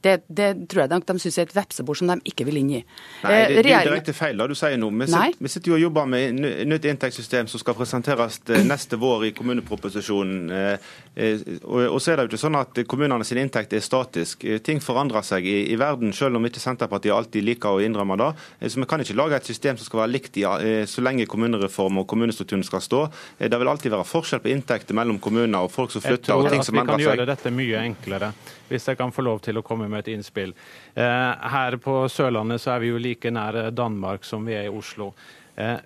Det, 0.02 0.20
det 0.28 0.68
tror 0.70 0.84
jeg 0.84 0.90
de, 0.92 1.00
de 1.06 1.18
syns 1.22 1.38
er 1.38 1.46
et 1.48 1.54
vepsebord 1.56 1.98
som 1.98 2.10
de 2.12 2.16
ikke 2.30 2.44
vil 2.48 2.60
inn 2.60 2.70
i. 2.78 2.82
Nei, 3.24 3.32
det, 3.48 3.62
det 3.66 3.72
er 3.74 3.88
direkte 3.88 4.14
feil 4.16 4.38
det 4.38 4.48
du 4.52 4.56
sier 4.58 4.76
nå. 4.80 4.90
Vi 4.90 5.08
sitter, 5.10 5.38
vi 5.42 5.52
sitter 5.52 5.72
jo 5.72 5.76
og 5.78 5.82
jobber 5.86 6.06
med 6.10 6.40
nytt 6.70 6.86
inntektssystem 6.90 7.48
som 7.50 7.62
skal 7.62 7.76
presenteres 7.78 8.38
eh, 8.50 8.62
neste 8.66 8.98
vår 9.00 9.26
i 9.28 9.32
kommuneproposisjonen. 9.36 10.50
Eh, 10.50 10.90
eh, 11.16 11.44
Og, 11.66 12.00
så 12.02 12.12
er 12.12 12.16
det 12.20 12.26
jo 12.26 12.30
ikke 12.32 12.42
sånn 12.44 12.58
at 12.60 12.80
kommunene 12.88 13.24
sin 13.26 13.40
inntekt 13.42 13.72
er 13.76 13.84
statisk. 13.84 14.44
Eh, 14.44 14.60
Ting 14.66 14.80
forandrer 14.82 15.24
seg 15.26 15.46
i, 15.46 15.56
i 15.72 15.76
verden, 15.80 16.12
selv 16.16 16.38
om 16.38 16.46
ikke 16.48 16.62
Senterpartiet 16.62 17.14
alltid 17.14 17.44
liker 17.46 17.76
å 17.76 17.82
innrømme 17.84 18.16
det. 18.20 18.30
Eh, 18.60 18.68
Så 18.72 18.80
vi 18.80 18.88
kan 18.90 19.02
ikke 19.02 19.16
lage 19.18 19.36
et 19.40 19.48
system 19.48 19.76
som 19.78 19.86
skal 19.88 20.04
være 20.04 20.14
likt 20.16 20.36
i, 20.40 20.44
eh, 20.44 20.84
så 20.86 21.04
lenge 21.04 21.26
kommunereform 21.30 22.02
og 22.02 22.06
kommunestrukturen 22.10 22.64
skal 22.66 22.80
stå. 22.84 23.02
Eh, 23.38 23.48
Det 23.48 23.58
vil 23.58 23.68
alltid 23.68 23.92
være 23.92 24.08
forskjell 24.08 24.42
på 24.44 24.52
inntekter 24.54 24.94
mellom 24.94 25.18
kommuner 25.20 25.62
og 25.64 25.72
folk 25.76 25.95
som 25.95 26.04
flytter 26.04 26.35
og 26.35 26.49
tror 26.49 26.59
at 26.61 26.73
vi 26.73 26.85
kan 26.90 27.04
gjøre 27.04 27.28
dette 27.28 27.52
mye 27.54 27.83
enklere, 27.85 28.33
hvis 28.71 28.88
jeg 28.90 28.99
kan 28.99 29.12
få 29.14 29.25
lov 29.26 29.42
til 29.47 29.61
å 29.61 29.64
komme 29.66 29.90
med 29.92 30.04
et 30.04 30.14
innspill. 30.16 30.56
Eh, 30.95 31.50
her 31.56 31.78
på 31.83 31.99
Sørlandet 32.12 32.64
så 32.64 32.76
er 32.76 32.85
vi 32.85 32.95
jo 32.95 33.02
like 33.02 33.33
nær 33.33 33.71
Danmark 33.76 34.25
som 34.25 34.47
vi 34.49 34.56
er 34.59 34.71
i 34.71 34.73
Oslo. 34.73 35.12
Eh, 35.56 35.78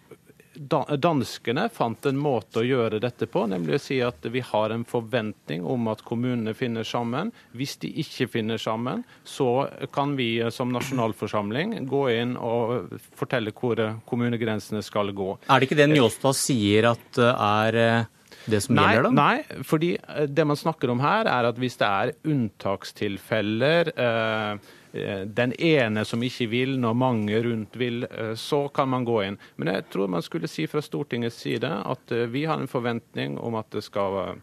danskene 0.60 1.68
fant 1.72 2.06
en 2.06 2.18
måte 2.18 2.60
å 2.60 2.64
gjøre 2.66 2.98
dette 3.00 3.26
på, 3.30 3.46
nemlig 3.48 3.78
å 3.78 3.82
si 3.82 4.00
at 4.02 4.24
vi 4.28 4.42
har 4.44 4.74
en 4.74 4.84
forventning 4.84 5.64
om 5.64 5.88
at 5.88 6.02
kommunene 6.04 6.54
finner 6.54 6.84
sammen. 6.84 7.30
Hvis 7.56 7.76
de 7.80 7.90
ikke 8.02 8.28
finner 8.28 8.58
sammen, 8.58 9.04
så 9.24 9.68
kan 9.94 10.16
vi 10.18 10.40
eh, 10.40 10.50
som 10.50 10.72
nasjonalforsamling 10.74 11.86
gå 11.88 12.04
inn 12.12 12.36
og 12.36 12.96
fortelle 13.16 13.54
hvor 13.56 13.80
eh, 13.80 14.00
kommunegrensene 14.06 14.82
skal 14.82 15.14
gå. 15.16 15.36
Er 15.48 15.60
det 15.60 15.70
ikke 15.70 15.80
det 15.80 15.90
Njåstad 15.94 16.36
sier 16.36 16.90
at 16.92 17.22
er 17.30 17.80
eh, 17.80 18.08
det 18.46 18.60
som 18.64 18.74
Nei, 18.78 18.94
gjelder, 18.94 19.10
da? 19.10 19.10
nei, 19.16 19.62
fordi 19.66 19.90
eh, 20.00 20.26
det 20.30 20.46
man 20.48 20.56
snakker 20.56 20.90
om 20.92 21.00
her, 21.04 21.28
er 21.28 21.48
at 21.50 21.58
hvis 21.60 21.76
det 21.80 21.88
er 21.88 22.12
unntakstilfeller 22.24 23.90
eh, 23.96 24.70
eh, 24.92 25.24
den 25.26 25.52
ene 25.58 26.04
som 26.08 26.22
ikke 26.24 26.48
vil, 26.52 26.78
når 26.80 26.96
mange 26.98 27.42
rundt 27.44 27.76
vil, 27.80 28.04
eh, 28.10 28.32
så 28.40 28.68
kan 28.74 28.88
man 28.88 29.04
gå 29.08 29.20
inn. 29.26 29.38
Men 29.56 29.74
jeg 29.74 29.88
tror 29.92 30.08
man 30.12 30.22
skulle 30.26 30.48
si 30.50 30.66
fra 30.70 30.82
Stortingets 30.84 31.40
side 31.44 31.68
at 31.68 32.16
vi 32.32 32.44
har 32.48 32.60
en 32.60 32.70
forventning 32.70 33.38
om 33.38 33.54
at 33.60 33.70
det 33.74 33.84
skal 33.86 34.18
eh, 34.24 34.34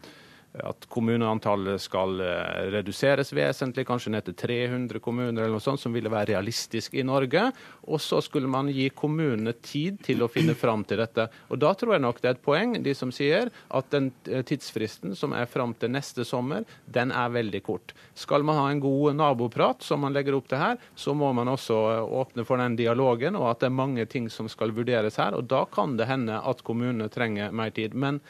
at 0.64 0.86
kommuneantallet 0.90 1.80
skal 1.82 2.20
eh, 2.24 2.68
reduseres 2.74 3.32
vesentlig, 3.36 3.86
kanskje 3.88 4.12
ned 4.14 4.26
til 4.26 4.36
300 4.38 5.02
kommuner 5.04 5.44
eller 5.44 5.56
noe 5.56 5.64
sånt, 5.64 5.80
som 5.82 5.94
ville 5.94 6.10
være 6.12 6.32
realistisk 6.34 6.96
i 6.98 7.04
Norge. 7.06 7.48
Og 7.88 8.00
så 8.02 8.20
skulle 8.24 8.50
man 8.50 8.70
gi 8.72 8.88
kommunene 8.94 9.54
tid 9.62 10.00
til 10.06 10.24
å 10.24 10.30
finne 10.32 10.56
fram 10.58 10.84
til 10.88 11.00
dette. 11.02 11.28
Og 11.52 11.60
da 11.62 11.72
tror 11.78 11.96
jeg 11.96 12.04
nok 12.04 12.20
det 12.22 12.30
er 12.30 12.36
et 12.36 12.44
poeng, 12.44 12.76
de 12.84 12.94
som 12.96 13.12
sier 13.14 13.52
at 13.68 13.90
den 13.94 14.10
eh, 14.28 14.44
tidsfristen 14.46 15.16
som 15.18 15.36
er 15.36 15.48
fram 15.50 15.74
til 15.78 15.92
neste 15.94 16.26
sommer, 16.28 16.66
den 16.86 17.14
er 17.14 17.32
veldig 17.34 17.62
kort. 17.66 17.94
Skal 18.18 18.46
man 18.46 18.60
ha 18.60 18.68
en 18.72 18.82
god 18.84 19.18
naboprat, 19.18 19.84
som 19.86 20.04
man 20.04 20.16
legger 20.16 20.36
opp 20.38 20.50
til 20.50 20.62
her, 20.62 20.78
så 20.98 21.14
må 21.16 21.32
man 21.36 21.50
også 21.54 21.80
eh, 21.94 22.18
åpne 22.22 22.46
for 22.48 22.60
den 22.60 22.78
dialogen, 22.78 23.38
og 23.38 23.52
at 23.52 23.62
det 23.62 23.70
er 23.70 23.80
mange 23.80 24.06
ting 24.10 24.28
som 24.32 24.50
skal 24.50 24.74
vurderes 24.76 25.20
her. 25.20 25.36
Og 25.38 25.48
da 25.50 25.64
kan 25.70 25.96
det 25.98 26.08
hende 26.10 26.38
at 26.38 26.64
kommunene 26.66 27.10
trenger 27.12 27.54
mer 27.54 27.74
tid. 27.74 27.94
Men 27.94 28.22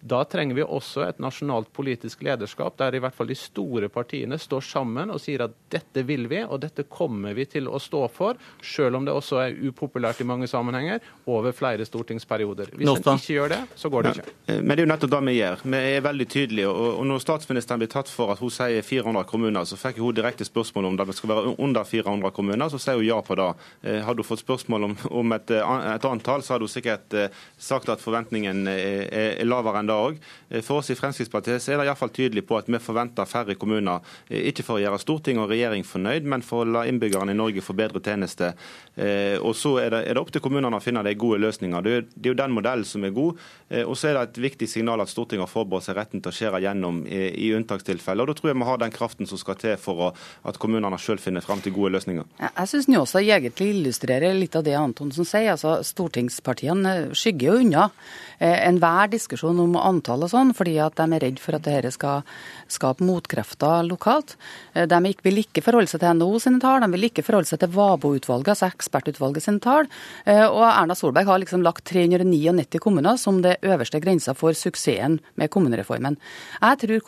da 0.00 0.22
trenger 0.24 0.54
vi 0.56 0.62
også 0.64 1.02
et 1.08 1.18
nasjonalt 1.20 1.68
politisk 1.76 2.22
lederskap 2.24 2.76
der 2.80 2.94
i 2.96 3.00
hvert 3.02 3.14
fall 3.14 3.28
de 3.28 3.34
store 3.36 3.88
partiene 3.92 4.38
står 4.40 4.62
sammen 4.64 5.10
og 5.12 5.20
sier 5.20 5.42
at 5.44 5.52
dette 5.70 6.02
vil 6.08 6.24
vi, 6.30 6.38
og 6.44 6.60
dette 6.62 6.86
kommer 6.88 7.34
vi 7.36 7.44
til 7.52 7.68
å 7.68 7.76
stå 7.80 8.06
for, 8.12 8.38
selv 8.64 8.96
om 8.96 9.04
det 9.04 9.12
også 9.12 9.40
er 9.44 9.58
upopulært 9.68 10.22
i 10.22 10.26
mange 10.28 10.48
sammenhenger, 10.48 11.00
over 11.30 11.52
flere 11.52 11.84
stortingsperioder. 11.86 12.72
Hvis 12.74 12.88
en 12.88 13.20
ikke 13.20 13.34
gjør 13.36 13.52
det, 13.52 13.60
så 13.76 13.90
går 13.92 14.02
det 14.08 14.12
ikke. 14.16 14.34
Men 14.62 14.72
det 14.72 14.78
er 14.78 14.86
jo 14.86 14.90
nettopp 14.94 15.12
det 15.14 15.20
vi 15.28 15.34
gjør. 15.36 15.64
Vi 15.74 15.82
er 15.96 16.00
veldig 16.08 16.28
tydelige. 16.32 16.70
Og 16.70 17.04
når 17.06 17.22
statsministeren 17.22 17.82
blir 17.82 17.92
tatt 17.92 18.08
for 18.10 18.32
at 18.32 18.40
hun 18.42 18.50
sier 18.54 18.82
400 18.86 19.24
kommuner, 19.30 19.68
så 19.68 19.78
fikk 19.78 20.00
hun 20.00 20.16
direkte 20.16 20.46
spørsmål 20.48 20.88
om 20.90 20.96
det 20.98 21.08
skal 21.18 21.32
være 21.34 21.54
under 21.60 21.84
400 21.86 22.32
kommuner, 22.36 22.72
så 22.72 22.80
sier 22.80 22.98
hun 22.98 23.06
ja 23.06 23.20
på 23.22 23.36
det. 23.38 23.50
Eh, 23.84 24.00
Hadde 24.06 24.24
hun 24.24 24.30
fått 24.30 24.42
spørsmål 24.46 24.88
om, 24.88 24.96
om 25.22 25.36
et, 25.36 25.50
eh, 25.54 25.76
et 25.94 26.08
antall, 26.08 26.42
så 26.42 26.54
hadde 26.56 26.66
hun 26.66 26.72
sikkert 26.72 27.14
eh, 27.14 27.28
sagt 27.60 27.88
at 27.92 28.00
forventningen 28.02 28.64
er, 28.70 29.06
er- 29.10 29.36
er 29.40 29.48
lavere 29.48 29.82
enn 29.84 29.89
det 29.90 29.96
òg. 29.98 30.20
For 30.64 30.80
oss 30.80 30.90
i 30.90 30.96
Fremskrittspartiet 30.98 31.62
så 31.62 31.72
er 31.74 31.80
det 31.82 31.88
iallfall 31.90 32.12
tydelig 32.14 32.44
på 32.48 32.56
at 32.58 32.70
vi 32.70 32.78
forventer 32.82 33.26
færre 33.28 33.54
kommuner. 33.58 34.00
eh, 34.30 34.46
Ikke 34.50 34.64
for 34.66 34.78
å 34.78 34.82
gjøre 34.82 34.98
storting 35.02 35.38
og 35.42 35.50
regjering 35.50 35.84
fornøyd, 35.86 36.24
men 36.30 36.42
for 36.46 36.64
å 36.64 36.70
la 36.70 36.84
innbyggerne 36.88 37.34
i 37.34 37.38
Norge 37.38 37.62
få 37.62 37.74
bedre 37.76 38.00
tjenester. 38.00 38.54
Eh, 38.96 39.36
Og 39.42 39.54
så 39.56 39.76
er 39.82 39.90
det, 39.90 40.00
er 40.08 40.14
det 40.14 40.22
opp 40.22 40.30
til 40.32 40.40
kommunene 40.42 40.76
å 40.78 40.82
finne 40.82 41.02
de 41.04 41.14
gode 41.14 41.40
løsninger. 41.42 41.82
Det 41.82 41.92
er, 41.96 42.02
det 42.14 42.26
er 42.30 42.34
jo 42.34 42.40
den 42.42 42.52
modellen 42.56 42.84
som 42.84 43.04
er 43.04 43.10
god. 43.10 43.36
Eh, 43.70 43.84
Og 43.84 43.96
så 43.96 44.08
er 44.10 44.14
det 44.14 44.22
et 44.30 44.42
viktig 44.50 44.68
signal 44.68 45.00
at 45.00 45.08
Stortinget 45.08 45.46
har 45.48 45.52
forberedt 45.52 45.84
seg 45.84 45.96
retten 45.96 46.20
til 46.22 46.30
å 46.30 46.36
skjære 46.36 46.60
gjennom 46.62 47.02
i, 47.06 47.20
i 47.48 47.52
unntakstilfeller. 47.56 48.22
Og 48.22 48.28
Da 48.28 48.34
tror 48.40 48.50
jeg 48.52 48.58
vi 48.60 48.68
har 48.70 48.78
den 48.78 48.90
kraften 48.94 49.26
som 49.26 49.38
skal 49.38 49.56
til 49.56 49.76
for 49.76 49.94
å, 50.10 50.14
at 50.44 50.58
kommunene 50.58 50.98
sjøl 50.98 51.18
finner 51.18 51.40
fram 51.42 51.60
til 51.60 51.72
gode 51.72 51.92
løsninger. 51.96 52.24
Jeg 52.40 52.68
syns 52.68 52.88
Njåstad 52.88 53.22
egentlig 53.24 53.70
illustrerer 53.74 54.34
litt 54.36 54.56
av 54.56 54.64
det 54.64 54.74
Antonsen 54.76 55.24
sier. 55.24 55.50
altså 55.52 55.80
Stortingspartiene 55.84 57.10
skygger 57.16 57.46
jo 57.54 57.58
unna 57.64 57.86
eh, 57.86 58.29
enhver 58.40 59.10
diskusjon 59.12 59.58
om 59.60 59.76
antall 59.76 60.24
og 60.24 60.30
sånn, 60.32 60.54
fordi 60.56 60.78
at 60.80 60.96
de 60.96 61.04
er 61.16 61.24
redd 61.26 61.40
for 61.42 61.56
at 61.58 61.66
dette 61.66 61.90
skal 61.92 62.22
skape 62.70 63.04
motkrefter 63.04 63.84
lokalt. 63.88 64.36
Eh, 64.74 64.86
De 64.86 65.14
vil 65.22 65.42
ikke 65.42 65.62
forholde 65.64 65.90
seg 65.90 66.00
til 66.00 66.16
NHO 66.16 66.40
sine 66.40 66.60
tall, 66.60 66.80
de 66.80 66.90
vil 66.94 67.08
ikke 67.10 67.24
forholde 67.26 67.50
seg 67.50 67.60
til 67.60 67.72
VABO-utvalget, 67.74 68.54
altså 68.54 68.70
ekspertutvalget 68.70 69.44
sine 69.44 69.60
tall. 69.60 69.88
Eh, 70.26 70.46
Og 70.46 70.64
Erna 70.64 70.94
Solberg 70.94 71.26
har 71.26 71.38
liksom 71.38 71.62
lagt 71.62 71.84
399 71.84 72.80
kommuner 72.80 73.18
som 73.18 73.42
det 73.42 73.58
øverste 73.62 74.00
grensa 74.00 74.34
for 74.34 74.52
suksessen 74.52 75.20
med 75.36 75.50
kommunereformen. 75.50 76.16
Jeg 76.60 76.78
tror 76.78 77.00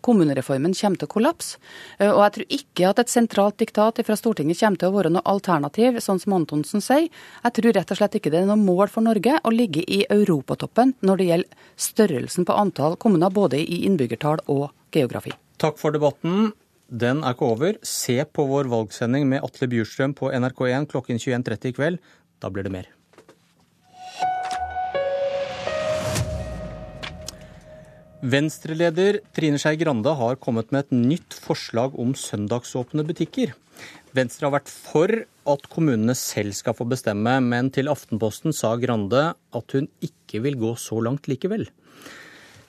kommunereformen 0.00 0.74
kommer 0.74 0.98
til 0.98 1.08
å 1.08 1.12
kollapse, 1.12 1.56
eh, 1.98 2.10
og 2.10 2.22
jeg 2.22 2.32
tror 2.32 2.46
ikke 2.58 2.88
at 2.90 2.98
et 2.98 3.08
sentralt 3.08 3.56
diktat 3.58 4.04
fra 4.04 4.16
Stortinget 4.16 4.60
kommer 4.60 4.78
til 4.78 4.88
å 4.90 4.96
være 4.96 5.12
noe 5.12 5.22
alternativ, 5.24 5.96
sånn 6.00 6.20
som 6.20 6.34
Antonsen 6.34 6.80
sier. 6.80 7.08
Jeg 7.44 7.52
tror 7.52 7.72
rett 7.72 7.90
og 7.90 7.96
slett 7.96 8.14
ikke 8.14 8.30
det 8.30 8.42
er 8.42 8.46
noe 8.46 8.56
mål 8.56 8.88
for 8.88 9.02
Norge 9.02 9.38
å 9.42 9.50
ligge 9.50 9.82
i 9.88 10.04
europatoppen 10.42 10.96
når 11.00 11.20
det 11.20 11.28
gjelder 11.30 11.68
størrelsen 11.80 12.48
på 12.48 12.56
antall 12.58 12.98
kommuner, 13.00 13.30
både 13.32 13.62
i 13.62 13.84
innbyggertall 13.86 14.42
og 14.52 14.70
geografi. 14.92 15.32
Takk 15.62 15.78
for 15.80 15.94
debatten. 15.94 16.50
Den 16.92 17.22
er 17.24 17.32
ikke 17.32 17.52
over. 17.54 17.78
Se 17.86 18.18
på 18.28 18.44
vår 18.50 18.68
valgsending 18.68 19.24
med 19.30 19.44
Atle 19.46 19.70
Bjurstrøm 19.72 20.12
på 20.18 20.28
NRK1 20.28 20.90
klokken 20.92 21.22
21.30 21.22 21.70
i 21.70 21.78
kveld. 21.78 22.02
Da 22.42 22.50
blir 22.52 22.66
det 22.66 22.74
mer. 22.74 22.90
Venstre-leder 28.22 29.18
Trine 29.34 29.58
Skei 29.58 29.74
Grande 29.80 30.12
har 30.14 30.36
kommet 30.38 30.68
med 30.70 30.84
et 30.84 30.92
nytt 30.94 31.34
forslag 31.34 31.96
om 31.98 32.12
søndagsåpne 32.14 33.02
butikker. 33.08 33.50
Venstre 34.12 34.44
har 34.44 34.52
vært 34.58 34.68
for 34.68 35.08
at 35.48 35.68
kommunene 35.72 36.14
selv 36.18 36.52
skal 36.56 36.76
få 36.76 36.84
bestemme, 36.88 37.38
men 37.40 37.70
til 37.72 37.88
Aftenposten 37.88 38.52
sa 38.52 38.74
Grande 38.80 39.30
at 39.32 39.76
hun 39.76 39.88
ikke 40.04 40.42
vil 40.44 40.58
gå 40.60 40.74
så 40.76 41.00
langt 41.00 41.30
likevel. 41.30 41.64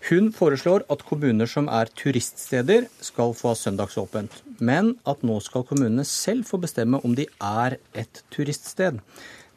Hun 0.07 0.29
foreslår 0.35 0.83
at 0.91 1.03
kommuner 1.07 1.47
som 1.47 1.69
er 1.71 1.91
turiststeder 2.00 2.88
skal 3.03 3.35
få 3.39 3.51
ha 3.51 3.59
søndagsåpent, 3.59 4.35
men 4.59 4.93
at 5.07 5.23
nå 5.23 5.38
skal 5.43 5.63
kommunene 5.67 6.03
selv 6.07 6.47
få 6.47 6.59
bestemme 6.63 7.00
om 7.03 7.15
de 7.15 7.27
er 7.39 7.77
et 7.95 8.23
turiststed. 8.31 9.00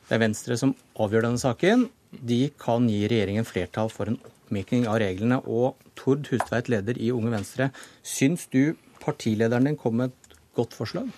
Det 0.07 0.14
er 0.14 0.23
Venstre 0.23 0.59
som 0.59 0.75
avgjør 1.02 1.26
denne 1.26 1.43
saken. 1.43 1.88
De 2.11 2.45
kan 2.62 2.87
gi 2.90 3.05
regjeringen 3.11 3.47
flertall 3.47 3.90
for 3.90 4.11
en 4.11 4.19
oppmykning 4.23 4.87
av 4.90 5.00
reglene. 5.02 5.40
Og 5.43 5.75
Tord 5.99 6.31
Hustveit, 6.31 6.71
leder 6.71 6.99
i 6.99 7.11
Unge 7.14 7.35
Venstre, 7.35 7.73
syns 8.07 8.47
du 8.50 8.76
partilederen 9.02 9.66
din 9.66 9.78
kom 9.78 9.99
med 9.99 10.14
et 10.14 10.38
godt 10.55 10.78
forslag? 10.78 11.11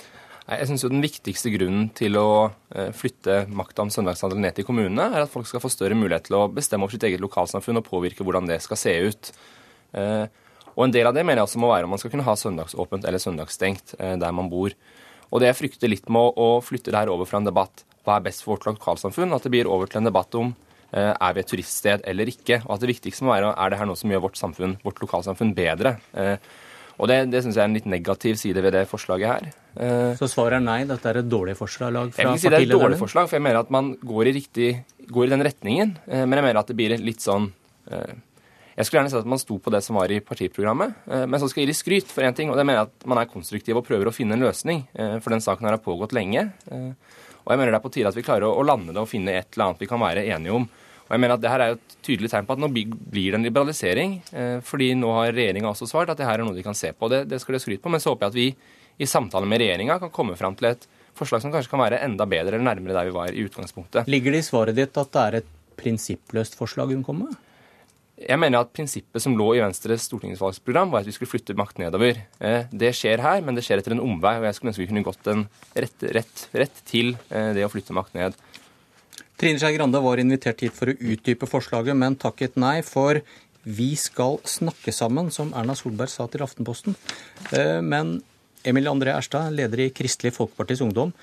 Jeg 0.49 0.69
synes 0.71 0.81
jo 0.85 0.89
Den 0.89 1.05
viktigste 1.05 1.51
grunnen 1.53 1.89
til 1.97 2.17
å 2.17 2.49
eh, 2.73 2.89
flytte 2.97 3.43
makta 3.53 3.85
om 3.85 3.91
søndagshandel 3.93 4.41
ned 4.41 4.57
til 4.57 4.65
kommunene, 4.65 5.11
er 5.13 5.27
at 5.27 5.33
folk 5.33 5.49
skal 5.49 5.61
få 5.61 5.69
større 5.73 5.99
mulighet 5.99 6.31
til 6.31 6.39
å 6.39 6.47
bestemme 6.49 6.87
over 6.87 6.95
sitt 6.95 7.05
eget 7.05 7.21
lokalsamfunn 7.21 7.81
og 7.83 7.85
påvirke 7.85 8.25
hvordan 8.25 8.49
det 8.49 8.57
skal 8.65 8.81
se 8.81 8.95
ut. 9.11 9.33
Eh, 9.93 10.25
Og 10.79 10.85
En 10.87 10.95
del 10.95 11.09
av 11.11 11.13
det 11.13 11.25
mener 11.27 11.43
jeg 11.43 11.49
også 11.51 11.61
må 11.61 11.73
være 11.73 11.85
om 11.85 11.91
man 11.91 12.01
skal 12.01 12.13
kunne 12.13 12.25
ha 12.25 12.37
søndagsåpent 12.39 13.05
eller 13.05 13.21
søndagsstengt 13.21 13.97
eh, 13.99 14.15
der 14.17 14.33
man 14.33 14.49
bor. 14.49 14.73
Og 15.29 15.43
Det 15.43 15.51
jeg 15.51 15.59
frykter 15.59 15.91
litt 15.93 16.09
med 16.09 16.39
å 16.41 16.63
flytte 16.65 16.95
det 16.95 17.01
her 17.03 17.13
over 17.13 17.29
fra 17.29 17.43
en 17.43 17.49
debatt 17.51 17.85
hva 18.07 18.17
er 18.17 18.25
best 18.25 18.41
for 18.41 18.55
vårt 18.55 18.71
lokalsamfunn, 18.71 19.35
at 19.37 19.45
det 19.45 19.53
blir 19.53 19.69
over 19.69 19.91
til 19.91 20.01
en 20.01 20.09
debatt 20.09 20.33
om 20.39 20.55
er 20.89 21.35
vi 21.37 21.43
et 21.43 21.51
turiststed 21.51 22.01
eller 22.09 22.31
ikke. 22.33 22.63
Og 22.65 22.79
at 22.79 22.81
det 22.81 22.89
viktigste 22.95 23.27
må 23.27 23.35
være 23.35 23.51
er 23.53 23.69
det 23.69 23.77
her 23.77 23.89
noe 23.91 23.99
som 24.01 24.09
gjør 24.09 24.23
vårt 24.25 24.39
samfunn, 24.41 24.79
vårt 24.81 25.03
lokalsamfunn 25.05 25.51
bedre. 25.53 25.99
Og 26.99 27.07
Det, 27.07 27.31
det 27.31 27.43
syns 27.45 27.55
jeg 27.55 27.63
er 27.63 27.69
en 27.71 27.75
litt 27.79 27.87
negativ 27.87 28.35
side 28.41 28.63
ved 28.63 28.73
det 28.75 28.89
forslaget 28.91 29.29
her. 29.31 29.45
Eh, 29.79 30.15
Så 30.19 30.27
svaret 30.27 30.59
er 30.59 30.65
nei, 30.65 30.81
dette 30.85 31.07
er 31.07 31.19
et 31.21 31.29
dårlig 31.31 31.55
forslag 31.57 31.95
fra 32.13 32.23
jeg 32.25 32.33
vil 32.33 32.41
si 32.43 32.49
det 32.49 32.57
er 32.59 32.63
et 32.65 32.69
dårlig 32.69 32.99
partilederen? 32.99 32.99
forslag, 33.05 33.29
for 33.31 33.37
jeg 33.39 33.43
mener 33.47 33.61
at 33.61 33.71
man 33.71 33.93
går 34.03 34.27
i, 34.27 34.33
riktig, 34.35 34.71
går 35.07 35.27
i 35.29 35.31
den 35.31 35.45
retningen. 35.47 35.93
eh, 36.09 36.25
Men 36.27 36.39
jeg 36.41 36.47
mener 36.49 36.59
at 36.59 36.67
det 36.67 36.77
blir 36.77 36.97
litt 36.99 37.21
sånn 37.23 37.53
eh, 37.91 38.15
Jeg 38.77 38.87
skulle 38.87 39.01
gjerne 39.03 39.11
sett 39.11 39.21
at 39.27 39.31
man 39.31 39.39
sto 39.39 39.59
på 39.59 39.71
det 39.75 39.83
som 39.83 39.97
var 39.97 40.11
i 40.11 40.21
partiprogrammet, 40.21 40.95
men 41.27 41.41
så 41.41 41.49
skal 41.51 41.65
jeg 41.65 41.73
gi 41.73 41.79
skryt 41.83 42.07
for 42.15 42.23
én 42.23 42.35
ting, 42.35 42.49
og 42.51 42.55
det 42.57 42.63
mener 42.65 42.79
jeg 42.85 42.91
at 42.93 43.07
man 43.11 43.19
er 43.19 43.27
konstruktiv 43.27 43.77
og 43.77 43.85
prøver 43.89 44.07
å 44.07 44.13
finne 44.15 44.37
en 44.37 44.45
løsning. 44.47 44.85
For 44.95 45.31
den 45.35 45.41
saken 45.43 45.67
her 45.67 45.75
har 45.75 45.83
pågått 45.83 46.13
lenge. 46.15 46.45
Og 46.71 47.51
jeg 47.51 47.59
mener 47.59 47.73
det 47.73 47.81
er 47.81 47.83
på 47.89 47.91
tide 47.91 48.07
at 48.07 48.15
vi 48.15 48.23
klarer 48.23 48.47
å 48.47 48.63
lande 48.63 48.93
det 48.95 49.03
og 49.03 49.09
finne 49.11 49.35
et 49.35 49.49
eller 49.57 49.65
annet 49.73 49.81
vi 49.83 49.89
kan 49.91 49.99
være 49.99 50.23
enige 50.31 50.55
om. 50.55 50.69
Og 51.09 51.15
jeg 51.17 51.23
mener 51.25 51.39
at 51.39 51.43
det 51.43 51.51
her 51.53 51.65
er 51.65 51.71
jo 51.73 51.79
et 51.79 51.95
tydelig 52.05 52.29
tegn 52.33 52.47
på 52.49 52.55
at 52.55 52.61
nå 52.61 52.69
blir 52.69 53.33
det 53.33 53.39
en 53.39 53.47
liberalisering. 53.47 54.19
Eh, 54.29 54.59
fordi 54.65 54.91
nå 54.99 55.13
har 55.17 55.33
regjeringa 55.33 55.71
også 55.73 55.89
svart 55.89 56.13
at 56.13 56.21
det 56.21 56.29
her 56.29 56.41
er 56.41 56.45
noe 56.45 56.57
de 56.57 56.65
kan 56.67 56.77
se 56.77 56.93
på. 56.93 57.09
Det, 57.09 57.25
det 57.31 57.41
skal 57.41 57.57
de 57.57 57.63
skryte 57.65 57.85
på. 57.85 57.93
Men 57.93 58.05
så 58.05 58.13
håper 58.13 58.29
jeg 58.29 58.35
at 58.35 58.39
vi 58.39 58.49
i 58.99 59.09
samtale 59.09 59.49
med 59.49 59.63
regjeringa 59.63 59.99
kan 60.03 60.13
komme 60.13 60.37
fram 60.37 60.57
til 60.59 60.73
et 60.73 60.89
forslag 61.19 61.43
som 61.43 61.55
kanskje 61.55 61.73
kan 61.73 61.83
være 61.83 62.03
enda 62.05 62.27
bedre 62.29 62.59
eller 62.59 62.67
nærmere 62.67 62.97
der 62.97 63.09
vi 63.09 63.17
var 63.17 63.33
i 63.33 63.45
utgangspunktet. 63.47 64.11
Ligger 64.11 64.35
det 64.35 64.43
i 64.45 64.49
svaret 64.49 64.77
ditt 64.79 65.01
at 65.01 65.13
det 65.15 65.25
er 65.25 65.39
et 65.41 65.53
prinsippløst 65.79 66.59
forslag 66.59 66.93
hun 66.93 67.05
kommer 67.07 67.31
med? 67.31 67.45
Jeg 68.19 68.41
mener 68.43 68.65
at 68.65 68.73
prinsippet 68.75 69.23
som 69.23 69.37
lå 69.39 69.53
i 69.55 69.61
Venstres 69.63 70.09
stortingsvalgsprogram, 70.09 70.91
var 70.91 71.05
at 71.05 71.07
vi 71.07 71.15
skulle 71.15 71.31
flytte 71.31 71.55
makt 71.59 71.79
nedover. 71.79 72.19
Eh, 72.43 72.65
det 72.75 72.91
skjer 72.99 73.23
her, 73.23 73.45
men 73.47 73.55
det 73.55 73.63
skjer 73.63 73.79
etter 73.79 73.95
en 73.95 74.03
omvei. 74.03 74.35
Og 74.41 74.47
jeg 74.49 74.57
skulle 74.57 74.73
ønske 74.73 74.83
vi 74.83 74.89
kunne 74.91 75.05
gått 75.07 75.31
en 75.31 75.45
rett, 75.79 76.07
rett, 76.17 76.43
rett 76.51 76.81
til 76.91 77.13
eh, 77.31 77.53
det 77.55 77.63
å 77.63 77.71
flytte 77.71 77.95
makt 77.95 78.19
ned. 78.19 78.35
Trine 79.39 79.61
Skei 79.63 79.77
Grande 79.77 80.01
var 80.03 80.19
invitert 80.19 80.65
hit 80.65 80.75
for 80.75 80.91
å 80.91 80.97
utdype 80.99 81.47
forslaget, 81.47 81.95
men 81.95 82.17
takket 82.19 82.57
nei. 82.59 82.81
For 82.83 83.21
vi 83.63 83.93
skal 84.01 84.41
snakke 84.49 84.91
sammen, 84.95 85.31
som 85.31 85.53
Erna 85.55 85.77
Solberg 85.79 86.11
sa 86.11 86.27
til 86.27 86.43
Aftenposten. 86.43 86.97
Eh, 87.55 87.79
men 87.79 88.17
Emil 88.67 88.91
André 88.91 89.15
Erstad, 89.15 89.55
leder 89.55 89.85
i 89.85 89.93
Kristelig 89.95 90.35
Folkepartis 90.35 90.83
Ungdom. 90.83 91.15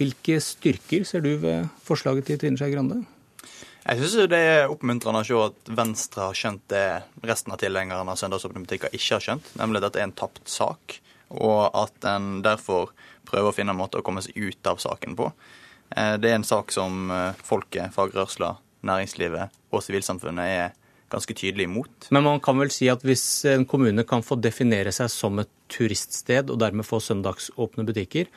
Hvilke 0.00 0.40
styrker 0.40 1.04
ser 1.04 1.20
du 1.20 1.34
ved 1.42 1.68
forslaget 1.84 2.30
til 2.30 2.40
Trine 2.40 2.56
Skei 2.56 2.72
Grande? 2.72 3.02
Jeg 3.84 4.00
syns 4.00 4.28
det 4.32 4.40
er 4.40 4.72
oppmuntrende 4.72 5.20
å 5.20 5.26
se 5.26 5.44
at 5.44 5.70
Venstre 5.76 6.26
har 6.30 6.36
skjønt 6.36 6.66
det 6.72 6.84
resten 7.26 7.52
av 7.52 7.60
tilhengerne 7.60 8.12
av 8.12 8.20
søndagsåpne 8.20 8.64
ikke 8.64 8.92
har 8.96 9.24
skjønt, 9.24 9.54
nemlig 9.60 9.80
at 9.80 9.90
dette 9.90 10.00
er 10.00 10.08
en 10.08 10.16
tapt 10.16 10.44
sak, 10.48 11.00
og 11.36 11.68
at 11.76 12.08
en 12.08 12.38
derfor 12.44 12.94
prøver 13.28 13.52
å 13.52 13.56
finne 13.56 13.76
en 13.76 13.80
måte 13.80 14.00
å 14.00 14.04
komme 14.04 14.24
seg 14.24 14.36
ut 14.40 14.72
av 14.72 14.80
saken 14.80 15.16
på. 15.20 15.32
Eh, 15.96 16.16
det 16.22 16.30
er 16.30 16.38
en 16.38 16.46
sak 16.46 16.72
som 16.74 17.10
eh, 17.10 17.40
folket, 17.46 17.90
fagrørsla, 17.94 18.54
næringslivet 18.86 19.56
og 19.74 19.82
sivilsamfunnet 19.84 20.46
er 20.46 20.76
ganske 21.10 21.34
tydelig 21.34 21.66
imot. 21.66 22.10
Men 22.14 22.24
man 22.26 22.42
kan 22.42 22.58
vel 22.60 22.70
si 22.72 22.86
at 22.90 23.02
hvis 23.06 23.44
en 23.50 23.66
kommune 23.68 24.04
kan 24.06 24.22
få 24.22 24.38
definere 24.38 24.92
seg 24.94 25.10
som 25.10 25.40
et 25.42 25.50
turiststed, 25.70 26.52
og 26.52 26.60
dermed 26.62 26.86
få 26.86 27.00
søndagsåpne 27.02 27.86
butikker, 27.86 28.30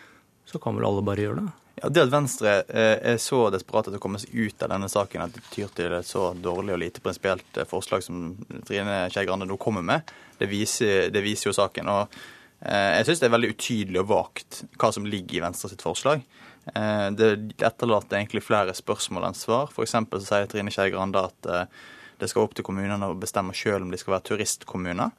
så 0.50 0.60
kan 0.62 0.76
vel 0.78 0.88
alle 0.90 1.06
bare 1.06 1.28
gjøre 1.28 1.44
det? 1.44 1.52
Ja, 1.82 1.90
Det 1.90 2.04
at 2.06 2.14
Venstre 2.14 2.54
eh, 2.70 2.98
er 3.14 3.22
så 3.22 3.46
desperat 3.54 3.90
til 3.90 3.98
å 3.98 4.02
komme 4.02 4.22
seg 4.22 4.34
ut 4.34 4.66
av 4.66 4.74
denne 4.74 4.90
saken 4.90 5.26
at 5.26 5.34
det 5.38 5.46
tyr 5.54 5.70
til 5.74 5.94
et 5.94 6.10
så 6.10 6.32
dårlig 6.34 6.76
og 6.76 6.82
lite 6.82 7.02
prinsipielt 7.06 7.62
forslag 7.70 8.06
som 8.06 8.32
Trine 8.66 9.04
Skei 9.14 9.26
Grande 9.30 9.50
nå 9.50 9.58
kommer 9.62 9.86
med, 9.86 10.10
det 10.40 10.50
viser, 10.50 11.12
det 11.14 11.22
viser 11.26 11.52
jo 11.52 11.58
saken. 11.58 11.90
Og 11.94 12.24
jeg 12.64 13.06
syns 13.06 13.20
det 13.20 13.28
er 13.28 13.34
veldig 13.34 13.50
utydelig 13.52 14.00
og 14.00 14.10
vagt 14.10 14.62
hva 14.80 14.90
som 14.96 15.06
ligger 15.06 15.42
i 15.42 15.44
Venstre 15.44 15.70
sitt 15.74 15.84
forslag. 15.84 16.24
Eh, 16.66 17.12
det 17.12 17.30
etterlater 17.60 18.18
egentlig 18.18 18.44
flere 18.46 18.76
spørsmål 18.76 19.28
enn 19.28 19.38
svar. 19.38 19.72
F.eks. 19.74 19.98
så 19.98 20.22
sier 20.24 20.48
Trine 20.52 20.72
Skei 20.72 20.94
Grande 20.94 21.26
at 21.28 21.50
eh, 21.50 21.66
det 22.22 22.30
skal 22.32 22.48
opp 22.48 22.56
til 22.56 22.66
kommunene 22.66 23.12
å 23.12 23.18
bestemme 23.20 23.56
sjøl 23.58 23.84
om 23.84 23.92
de 23.92 24.00
skal 24.00 24.16
være 24.16 24.28
turistkommuner. 24.32 25.12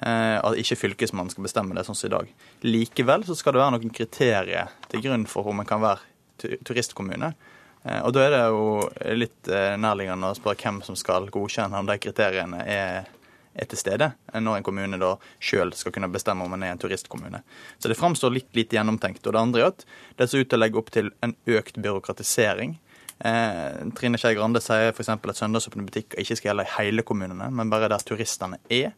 Eh, 0.00 0.38
at 0.38 0.56
ikke 0.60 0.78
Fylkesmannen 0.84 1.34
skal 1.34 1.44
bestemme 1.44 1.76
det 1.76 1.84
sånn 1.88 1.98
som 1.98 2.08
i 2.08 2.14
dag. 2.16 2.32
Likevel 2.64 3.26
så 3.28 3.36
skal 3.36 3.56
det 3.56 3.62
være 3.64 3.76
noen 3.76 3.94
kriterier 3.94 4.72
til 4.88 5.04
grunn 5.04 5.28
for 5.28 5.50
om 5.50 5.60
en 5.60 5.68
kan 5.68 5.84
være 5.84 6.58
turistkommune. 6.64 7.32
Og 7.88 8.10
da 8.12 8.22
er 8.24 8.32
det 8.34 8.40
jo 8.50 8.62
litt 9.16 9.48
nærliggende 9.80 10.28
å 10.28 10.36
spørre 10.36 10.58
hvem 10.60 10.80
som 10.84 10.96
skal 10.98 11.28
godkjenne 11.32 11.78
om 11.78 11.86
de 11.88 11.94
kriteriene 12.02 12.58
er 12.68 13.08
er 13.58 13.68
til 13.70 13.80
stede, 13.80 14.10
når 14.34 14.58
en 14.58 14.66
kommune 14.66 15.00
da 15.00 15.14
sjøl 15.42 15.72
skal 15.76 15.94
kunne 15.94 16.10
bestemme 16.12 16.46
om 16.46 16.54
en 16.54 16.64
er 16.66 16.74
en 16.74 16.82
turistkommune. 16.82 17.42
Så 17.78 17.90
det 17.90 17.98
framstår 17.98 18.34
litt 18.34 18.50
lite 18.56 18.78
gjennomtenkt. 18.78 19.24
Og 19.26 19.34
det 19.34 19.42
andre 19.42 19.64
er 19.64 19.72
at 19.72 19.84
det 20.18 20.28
ser 20.30 20.44
ut 20.44 20.50
til 20.52 20.60
å 20.60 20.62
legge 20.62 20.80
opp 20.80 20.92
til 20.94 21.10
en 21.24 21.34
økt 21.58 21.80
byråkratisering. 21.82 22.78
Eh, 23.18 23.82
Trine 23.98 24.20
Skei 24.20 24.36
Grande 24.38 24.62
sier 24.62 24.92
f.eks. 24.92 25.10
at 25.10 25.42
søndagsåpne 25.42 25.86
butikker 25.88 26.22
ikke 26.22 26.38
skal 26.38 26.52
gjelde 26.52 26.68
i 26.68 26.74
hele 26.76 27.04
kommunene, 27.06 27.50
men 27.50 27.72
bare 27.72 27.90
der 27.90 28.04
turistene 28.06 28.60
er. 28.70 28.94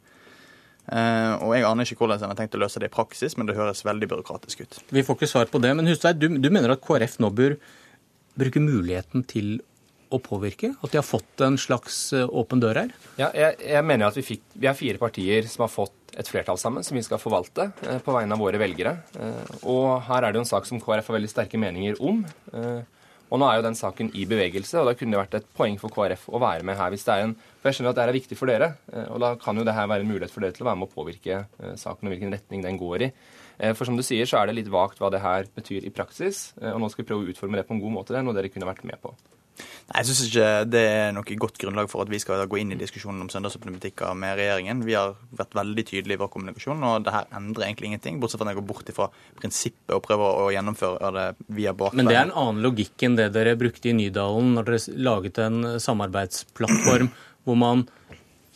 Uh, 0.90 1.36
og 1.44 1.52
Jeg 1.54 1.66
aner 1.68 1.86
ikke 1.86 2.00
hvordan 2.00 2.24
en 2.24 2.32
har 2.32 2.38
tenkt 2.38 2.56
å 2.56 2.60
løse 2.62 2.80
det 2.82 2.88
i 2.88 2.92
praksis, 2.92 3.36
men 3.38 3.46
det 3.46 3.54
høres 3.54 3.84
veldig 3.86 4.08
byråkratisk 4.10 4.64
ut. 4.64 4.78
Vi 4.90 5.04
får 5.06 5.18
ikke 5.18 5.28
svar 5.30 5.50
på 5.52 5.60
det, 5.62 5.70
men 5.78 5.86
Hustveit, 5.86 6.18
du, 6.18 6.26
du 6.40 6.48
mener 6.50 6.72
at 6.74 6.82
KrF 6.82 7.20
nå 7.22 7.30
bør 7.36 7.54
bruke 8.40 8.62
muligheten 8.64 9.22
til 9.28 9.60
å 10.10 10.20
påvirke? 10.22 10.72
At 10.82 10.92
de 10.92 11.00
har 11.00 11.06
fått 11.06 11.42
en 11.44 11.58
slags 11.60 11.98
eh, 12.16 12.26
åpen 12.26 12.62
dør 12.62 12.82
her? 12.82 12.92
Ja, 13.20 13.30
jeg, 13.36 13.58
jeg 13.62 13.86
mener 13.86 14.10
at 14.10 14.18
vi, 14.18 14.26
fikk, 14.26 14.44
vi 14.54 14.68
er 14.70 14.78
fire 14.78 15.00
partier 15.00 15.48
som 15.50 15.66
har 15.66 15.72
fått 15.72 16.14
et 16.18 16.28
flertall 16.30 16.58
sammen, 16.58 16.84
som 16.86 16.98
vi 16.98 17.04
skal 17.06 17.20
forvalte 17.22 17.70
eh, 17.86 18.00
på 18.02 18.14
vegne 18.14 18.36
av 18.36 18.42
våre 18.42 18.60
velgere. 18.60 18.96
Eh, 19.14 19.52
og 19.70 20.00
her 20.08 20.26
er 20.26 20.32
det 20.32 20.40
jo 20.40 20.46
en 20.46 20.54
sak 20.54 20.66
som 20.68 20.82
KrF 20.82 21.12
har 21.12 21.20
veldig 21.20 21.30
sterke 21.30 21.60
meninger 21.60 22.00
om. 22.02 22.24
Og 23.30 23.38
nå 23.38 23.46
er 23.46 23.60
jo 23.60 23.62
den 23.62 23.76
saken 23.78 24.08
i 24.18 24.24
bevegelse, 24.26 24.80
og 24.80 24.88
da 24.88 24.96
kunne 24.98 25.14
det 25.14 25.20
vært 25.20 25.36
et 25.38 25.52
poeng 25.54 25.76
for 25.78 25.94
KrF 25.94 26.24
å 26.34 26.40
være 26.42 26.66
med 26.66 26.74
her. 26.74 26.90
hvis 26.90 27.06
det 27.06 27.14
er 27.14 27.28
en, 27.28 27.36
For 27.60 27.70
jeg 27.70 27.78
skjønner 27.78 27.92
at 27.92 28.00
det 28.00 28.06
er 28.08 28.16
viktig 28.16 28.38
for 28.40 28.50
dere, 28.50 28.72
og 29.04 29.20
da 29.22 29.30
kan 29.38 29.54
jo 29.54 29.62
det 29.68 29.76
her 29.76 29.86
være 29.86 30.02
en 30.02 30.10
mulighet 30.10 30.34
for 30.34 30.42
dere 30.42 30.56
til 30.56 30.66
å 30.66 30.70
være 30.72 30.80
med 30.80 30.90
å 30.90 30.96
påvirke 30.96 31.38
saken 31.78 32.10
og 32.10 32.16
hvilken 32.16 32.34
retning 32.34 32.66
den 32.66 32.80
går 32.80 33.06
i. 33.06 33.10
For 33.78 33.86
som 33.86 33.94
du 33.94 34.02
sier, 34.02 34.26
så 34.26 34.40
er 34.40 34.50
det 34.50 34.56
litt 34.58 34.72
vagt 34.74 34.98
hva 34.98 35.12
det 35.14 35.22
her 35.22 35.46
betyr 35.54 35.86
i 35.86 35.94
praksis, 35.94 36.48
og 36.58 36.82
nå 36.82 36.90
skal 36.90 37.04
vi 37.04 37.12
prøve 37.12 37.28
å 37.28 37.30
utforme 37.30 37.60
det 37.60 37.68
på 37.70 37.78
en 37.78 37.84
god 37.84 38.00
måte. 38.00 38.16
Det 38.16 38.18
er 38.18 38.26
noe 38.26 38.34
dere 38.34 38.50
kunne 38.50 38.66
vært 38.66 38.82
med 38.90 38.98
på. 38.98 39.14
Nei, 39.90 40.00
Jeg 40.00 40.08
syns 40.08 40.22
ikke 40.28 40.48
det 40.70 40.82
er 40.86 41.14
noe 41.16 41.38
godt 41.44 41.58
grunnlag 41.60 41.90
for 41.90 42.04
at 42.04 42.10
vi 42.12 42.20
skal 42.22 42.44
gå 42.50 42.60
inn 42.60 42.74
i 42.74 42.78
diskusjonen 42.78 43.24
om 43.24 43.30
søndagsåpne 43.32 43.74
med 44.14 44.36
regjeringen. 44.38 44.84
Vi 44.86 44.96
har 44.98 45.16
vært 45.36 45.56
veldig 45.58 45.86
tydelige 45.88 46.18
i 46.18 46.22
vår 46.22 46.30
kommunikasjon, 46.34 46.84
og 46.86 47.06
det 47.06 47.14
her 47.14 47.30
endrer 47.36 47.66
egentlig 47.68 47.90
ingenting. 47.90 48.20
Bortsett 48.22 48.40
fra 48.40 48.48
at 48.48 48.54
jeg 48.54 48.60
går 48.60 48.68
bort 48.70 48.92
ifra 48.92 49.08
prinsippet 49.40 49.94
og 49.96 50.02
prøver 50.06 50.42
å 50.44 50.50
gjennomføre 50.54 51.12
det 51.16 51.28
via 51.60 51.74
bakveien. 51.74 52.02
Men 52.02 52.10
det 52.12 52.18
er 52.18 52.28
en 52.28 52.36
annen 52.42 52.64
logikk 52.64 53.06
enn 53.06 53.18
det 53.18 53.30
dere 53.34 53.56
brukte 53.60 53.90
i 53.90 53.96
Nydalen 53.96 54.54
når 54.56 54.70
dere 54.70 54.98
laget 55.10 55.40
en 55.42 55.62
samarbeidsplattform 55.82 57.10
hvor 57.48 57.58
man 57.58 57.86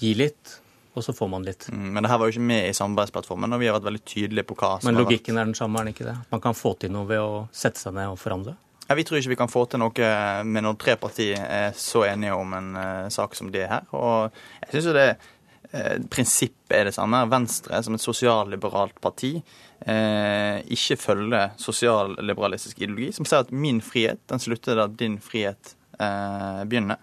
gir 0.02 0.18
litt, 0.18 0.58
og 0.94 1.02
så 1.02 1.14
får 1.16 1.30
man 1.30 1.46
litt. 1.46 1.66
Mm, 1.72 1.88
men 1.94 2.04
det 2.04 2.10
her 2.12 2.20
var 2.20 2.28
jo 2.28 2.36
ikke 2.36 2.50
med 2.50 2.68
i 2.68 2.76
samarbeidsplattformen, 2.76 3.54
og 3.54 3.62
vi 3.62 3.70
har 3.70 3.78
vært 3.78 3.88
veldig 3.88 4.04
tydelige 4.06 4.46
på 4.50 4.56
hva 4.60 4.76
som 4.78 4.90
Men 4.90 5.00
logikken 5.02 5.40
er 5.40 5.48
den 5.48 5.56
samme, 5.58 5.80
er 5.80 5.88
den 5.88 5.96
ikke 5.96 6.06
det? 6.06 6.14
Man 6.30 6.42
kan 6.44 6.58
få 6.58 6.76
til 6.78 6.92
noe 6.94 7.08
ved 7.08 7.22
å 7.22 7.46
sette 7.54 7.82
seg 7.82 7.96
ned 7.96 8.12
og 8.12 8.20
forhandle? 8.22 8.54
Ja, 8.88 8.94
Vi 8.94 9.04
tror 9.04 9.18
ikke 9.18 9.32
vi 9.32 9.38
kan 9.40 9.52
få 9.52 9.64
til 9.68 9.80
noe 9.80 10.08
med 10.44 10.66
når 10.66 10.76
tre 10.80 10.96
partier 11.00 11.40
er 11.40 11.76
så 11.78 12.04
enige 12.04 12.36
om 12.36 12.52
en 12.56 12.74
uh, 12.76 13.08
sak 13.12 13.36
som 13.36 13.48
det 13.52 13.64
her. 13.70 13.86
Og 13.96 14.34
jeg 14.66 14.74
synes 14.74 14.88
jo 14.90 14.96
det 14.96 15.08
uh, 15.16 15.96
prinsippet 16.12 16.76
er 16.76 16.90
det 16.90 16.96
samme. 16.96 17.22
Venstre 17.32 17.80
som 17.84 17.96
et 17.96 18.04
sosialliberalt 18.04 19.00
parti 19.04 19.38
ikke 19.84 20.96
følger 20.96 21.50
sosialliberalistisk 21.60 22.78
ideologi, 22.78 23.10
som 23.12 23.26
sier 23.28 23.42
at 23.42 23.50
min 23.52 23.82
frihet 23.84 24.22
den 24.30 24.40
slutter 24.40 24.78
da 24.78 24.86
din 24.88 25.18
frihet 25.20 25.74
begynner. 25.98 27.02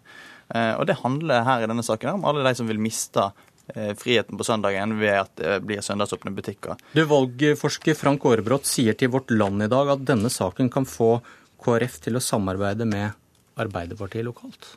og 0.80 0.88
det 0.90 0.96
handler 1.04 1.44
her 1.46 1.62
i 1.62 1.68
denne 1.70 1.86
saken 1.86 2.16
om 2.16 2.26
alle 2.26 2.42
de 2.48 2.56
som 2.58 2.72
vil 2.72 2.82
miste 2.82 3.28
friheten 4.02 4.40
på 4.40 4.48
søndagen 4.48 4.96
ved 4.98 5.14
at 5.14 5.36
det 5.38 5.60
blir 5.68 5.84
søndagsåpne 5.86 6.34
butikker. 6.34 6.80
Du, 6.98 7.04
Valgforsker 7.06 8.00
Frank 8.00 8.26
Aarebrot 8.26 8.66
sier 8.66 8.98
til 8.98 9.14
Vårt 9.14 9.30
Land 9.30 9.62
i 9.68 9.70
dag 9.70 9.94
at 9.94 10.08
denne 10.10 10.34
saken 10.34 10.74
kan 10.74 10.90
få 10.90 11.20
KrF 11.62 12.00
til 12.02 12.18
å 12.18 12.24
samarbeide 12.24 12.88
med 12.90 13.12
Arbeiderpartiet 13.62 14.26
lokalt? 14.26 14.74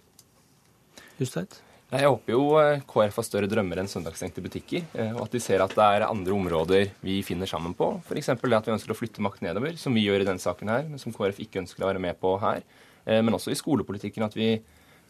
Hustveit? 1.16 1.62
Jeg 1.94 2.08
håper 2.10 2.32
jo 2.34 2.42
eh, 2.58 2.82
KrF 2.90 3.20
har 3.20 3.26
større 3.26 3.48
drømmer 3.48 3.78
enn 3.80 3.88
søndagsstengte 3.90 4.42
butikker, 4.42 4.86
eh, 4.98 5.12
og 5.14 5.26
at 5.26 5.36
de 5.36 5.40
ser 5.42 5.62
at 5.62 5.74
det 5.76 5.84
er 5.96 6.06
andre 6.08 6.34
områder 6.34 6.88
vi 7.04 7.20
finner 7.26 7.48
sammen 7.48 7.76
på. 7.78 7.92
F.eks. 8.02 8.32
det 8.34 8.58
at 8.58 8.68
vi 8.68 8.74
ønsker 8.74 8.92
å 8.92 8.98
flytte 8.98 9.22
makt 9.24 9.44
nedover, 9.46 9.76
som 9.80 9.94
vi 9.94 10.02
gjør 10.04 10.24
i 10.24 10.28
denne 10.28 10.42
saken 10.42 10.72
her, 10.72 10.88
men 10.90 11.00
som 11.00 11.14
KrF 11.14 11.38
ikke 11.44 11.62
ønsker 11.62 11.84
å 11.84 11.92
være 11.92 12.02
med 12.02 12.18
på 12.20 12.34
her. 12.42 12.64
Eh, 13.04 13.20
men 13.22 13.36
også 13.36 13.54
i 13.54 13.60
skolepolitikken, 13.60 14.26
at 14.26 14.36
vi 14.38 14.56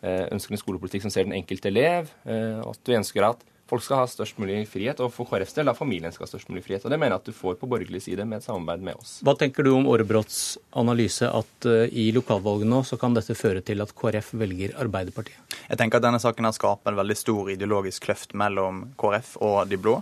ønsker 0.04 0.52
en 0.52 0.60
skolepolitikk 0.60 1.00
som 1.00 1.12
ser 1.14 1.24
den 1.24 1.32
enkelte 1.32 1.70
elev. 1.70 2.10
At 2.28 2.90
vi 2.90 2.96
ønsker 2.98 3.24
at 3.24 3.40
folk 3.74 3.84
skal 3.84 4.02
ha 4.02 4.06
størst 4.10 4.38
mulig 4.38 4.62
frihet, 4.70 5.00
og 5.02 5.10
for 5.14 5.28
KrFs 5.28 5.56
del 5.56 5.70
at 5.72 5.78
familien 5.78 6.14
skal 6.14 6.26
ha 6.26 6.30
størst 6.30 6.50
mulig 6.52 6.64
frihet. 6.66 6.84
Og 6.86 6.92
Det 6.92 6.98
mener 7.00 7.16
jeg 7.16 7.22
at 7.24 7.30
du 7.30 7.36
får 7.36 7.58
på 7.58 7.68
borgerlig 7.70 8.02
side 8.04 8.26
med 8.28 8.38
et 8.38 8.46
samarbeid 8.46 8.84
med 8.86 9.00
oss. 9.00 9.16
Hva 9.26 9.34
tenker 9.38 9.66
du 9.66 9.72
om 9.74 9.88
Aarebrots 9.90 10.58
analyse 10.78 11.26
at 11.26 11.68
uh, 11.68 11.84
i 11.90 12.10
lokalvalget 12.14 12.70
nå 12.70 12.82
så 12.86 12.98
kan 13.00 13.16
dette 13.16 13.36
føre 13.38 13.64
til 13.66 13.82
at 13.82 13.94
KrF 13.98 14.34
velger 14.38 14.76
Arbeiderpartiet? 14.80 15.58
Jeg 15.66 15.80
tenker 15.80 15.98
at 15.98 16.06
denne 16.06 16.22
saken 16.22 16.46
har 16.46 16.54
skaper 16.54 16.92
en 16.92 17.00
veldig 17.00 17.18
stor 17.18 17.50
ideologisk 17.54 18.06
kløft 18.06 18.36
mellom 18.38 18.84
KrF 19.00 19.36
og 19.42 19.64
de 19.70 19.80
blå. 19.80 19.98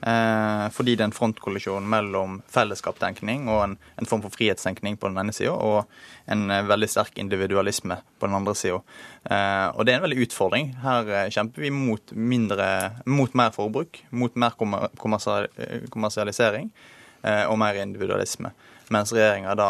Eh, 0.00 0.66
fordi 0.72 0.94
det 0.96 1.04
er 1.04 1.10
en 1.10 1.14
frontkollisjon 1.14 1.84
mellom 1.88 2.38
fellesskapstenkning 2.48 3.50
og 3.52 3.58
en, 3.66 3.74
en, 4.00 4.06
form 4.08 4.22
for 4.24 4.32
frihetstenkning 4.32 4.96
på 4.96 5.10
den 5.10 5.20
ene 5.20 5.34
sida, 5.36 5.52
og 5.52 6.30
en 6.30 6.46
eh, 6.48 6.64
veldig 6.68 6.88
sterk 6.88 7.18
individualisme 7.20 7.98
på 8.18 8.28
den 8.28 8.36
andre 8.38 8.54
sida. 8.56 8.80
Eh, 9.28 9.66
og 9.74 9.84
det 9.84 9.92
er 9.92 10.00
en 10.00 10.06
veldig 10.06 10.24
utfordring. 10.24 10.72
Her 10.84 11.28
kjemper 11.34 11.66
vi 11.66 11.72
mot, 11.74 12.14
mindre, 12.16 12.68
mot 13.04 13.36
mer 13.36 13.52
forbruk, 13.56 14.00
mot 14.10 14.40
mer 14.40 14.56
kommersialisering 14.56 16.72
og 17.20 17.58
mer 17.60 17.76
individualisme. 17.76 18.48
Mens 18.88 19.10
regjeringa 19.12 19.52
da 19.58 19.66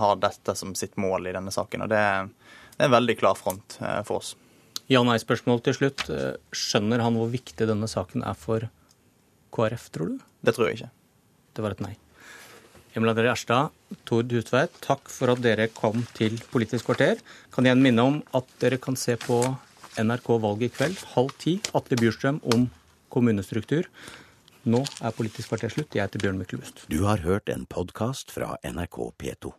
har 0.00 0.16
dette 0.18 0.54
som 0.58 0.72
sitt 0.74 0.96
mål 0.98 1.28
i 1.30 1.34
denne 1.36 1.52
saken. 1.54 1.84
Og 1.84 1.92
det, 1.92 2.00
det 2.74 2.82
er 2.82 2.88
en 2.88 2.96
veldig 2.96 3.14
klar 3.20 3.38
front 3.38 3.76
for 3.78 4.18
oss. 4.18 4.32
Ja-nei-spørsmål 4.90 5.62
til 5.62 5.76
slutt. 5.78 6.02
Skjønner 6.50 7.04
han 7.04 7.14
hvor 7.20 7.30
viktig 7.30 7.70
denne 7.70 7.86
saken 7.86 8.26
er 8.26 8.34
for 8.34 8.66
KrF, 9.58 9.88
tror 9.90 10.14
du? 10.14 10.28
Det 10.46 10.54
tror 10.54 10.70
jeg 10.70 10.78
ikke. 10.78 10.92
Det 11.58 11.64
var 11.64 11.74
et 11.74 11.82
nei. 11.82 11.96
Emil 12.96 13.10
André 13.12 13.28
Erstad, 13.30 13.74
Tord 14.08 14.30
Hustveit, 14.32 14.72
takk 14.84 15.10
for 15.12 15.34
at 15.34 15.42
dere 15.44 15.68
kom 15.74 16.04
til 16.16 16.38
Politisk 16.52 16.88
kvarter. 16.88 17.20
Kan 17.54 17.66
igjen 17.66 17.82
minne 17.82 18.06
om 18.06 18.20
at 18.38 18.48
dere 18.62 18.78
kan 18.82 18.96
se 18.98 19.18
på 19.20 19.42
NRK 19.98 20.30
Valget 20.44 20.70
i 20.70 20.76
kveld 20.78 21.04
halv 21.16 21.34
ti. 21.42 21.58
Atle 21.74 21.98
Bjurstrøm 22.00 22.40
om 22.54 22.68
kommunestruktur. 23.12 23.90
Nå 24.68 24.84
er 25.02 25.14
Politisk 25.16 25.50
kvarter 25.52 25.74
slutt. 25.74 25.94
Jeg 25.94 26.06
heter 26.06 26.22
Bjørn 26.22 26.38
Myklebust. 26.40 26.86
Du 26.90 27.02
har 27.10 27.26
hørt 27.26 27.50
en 27.52 27.66
podkast 27.66 28.34
fra 28.34 28.54
NRK 28.62 29.00
P2. 29.18 29.58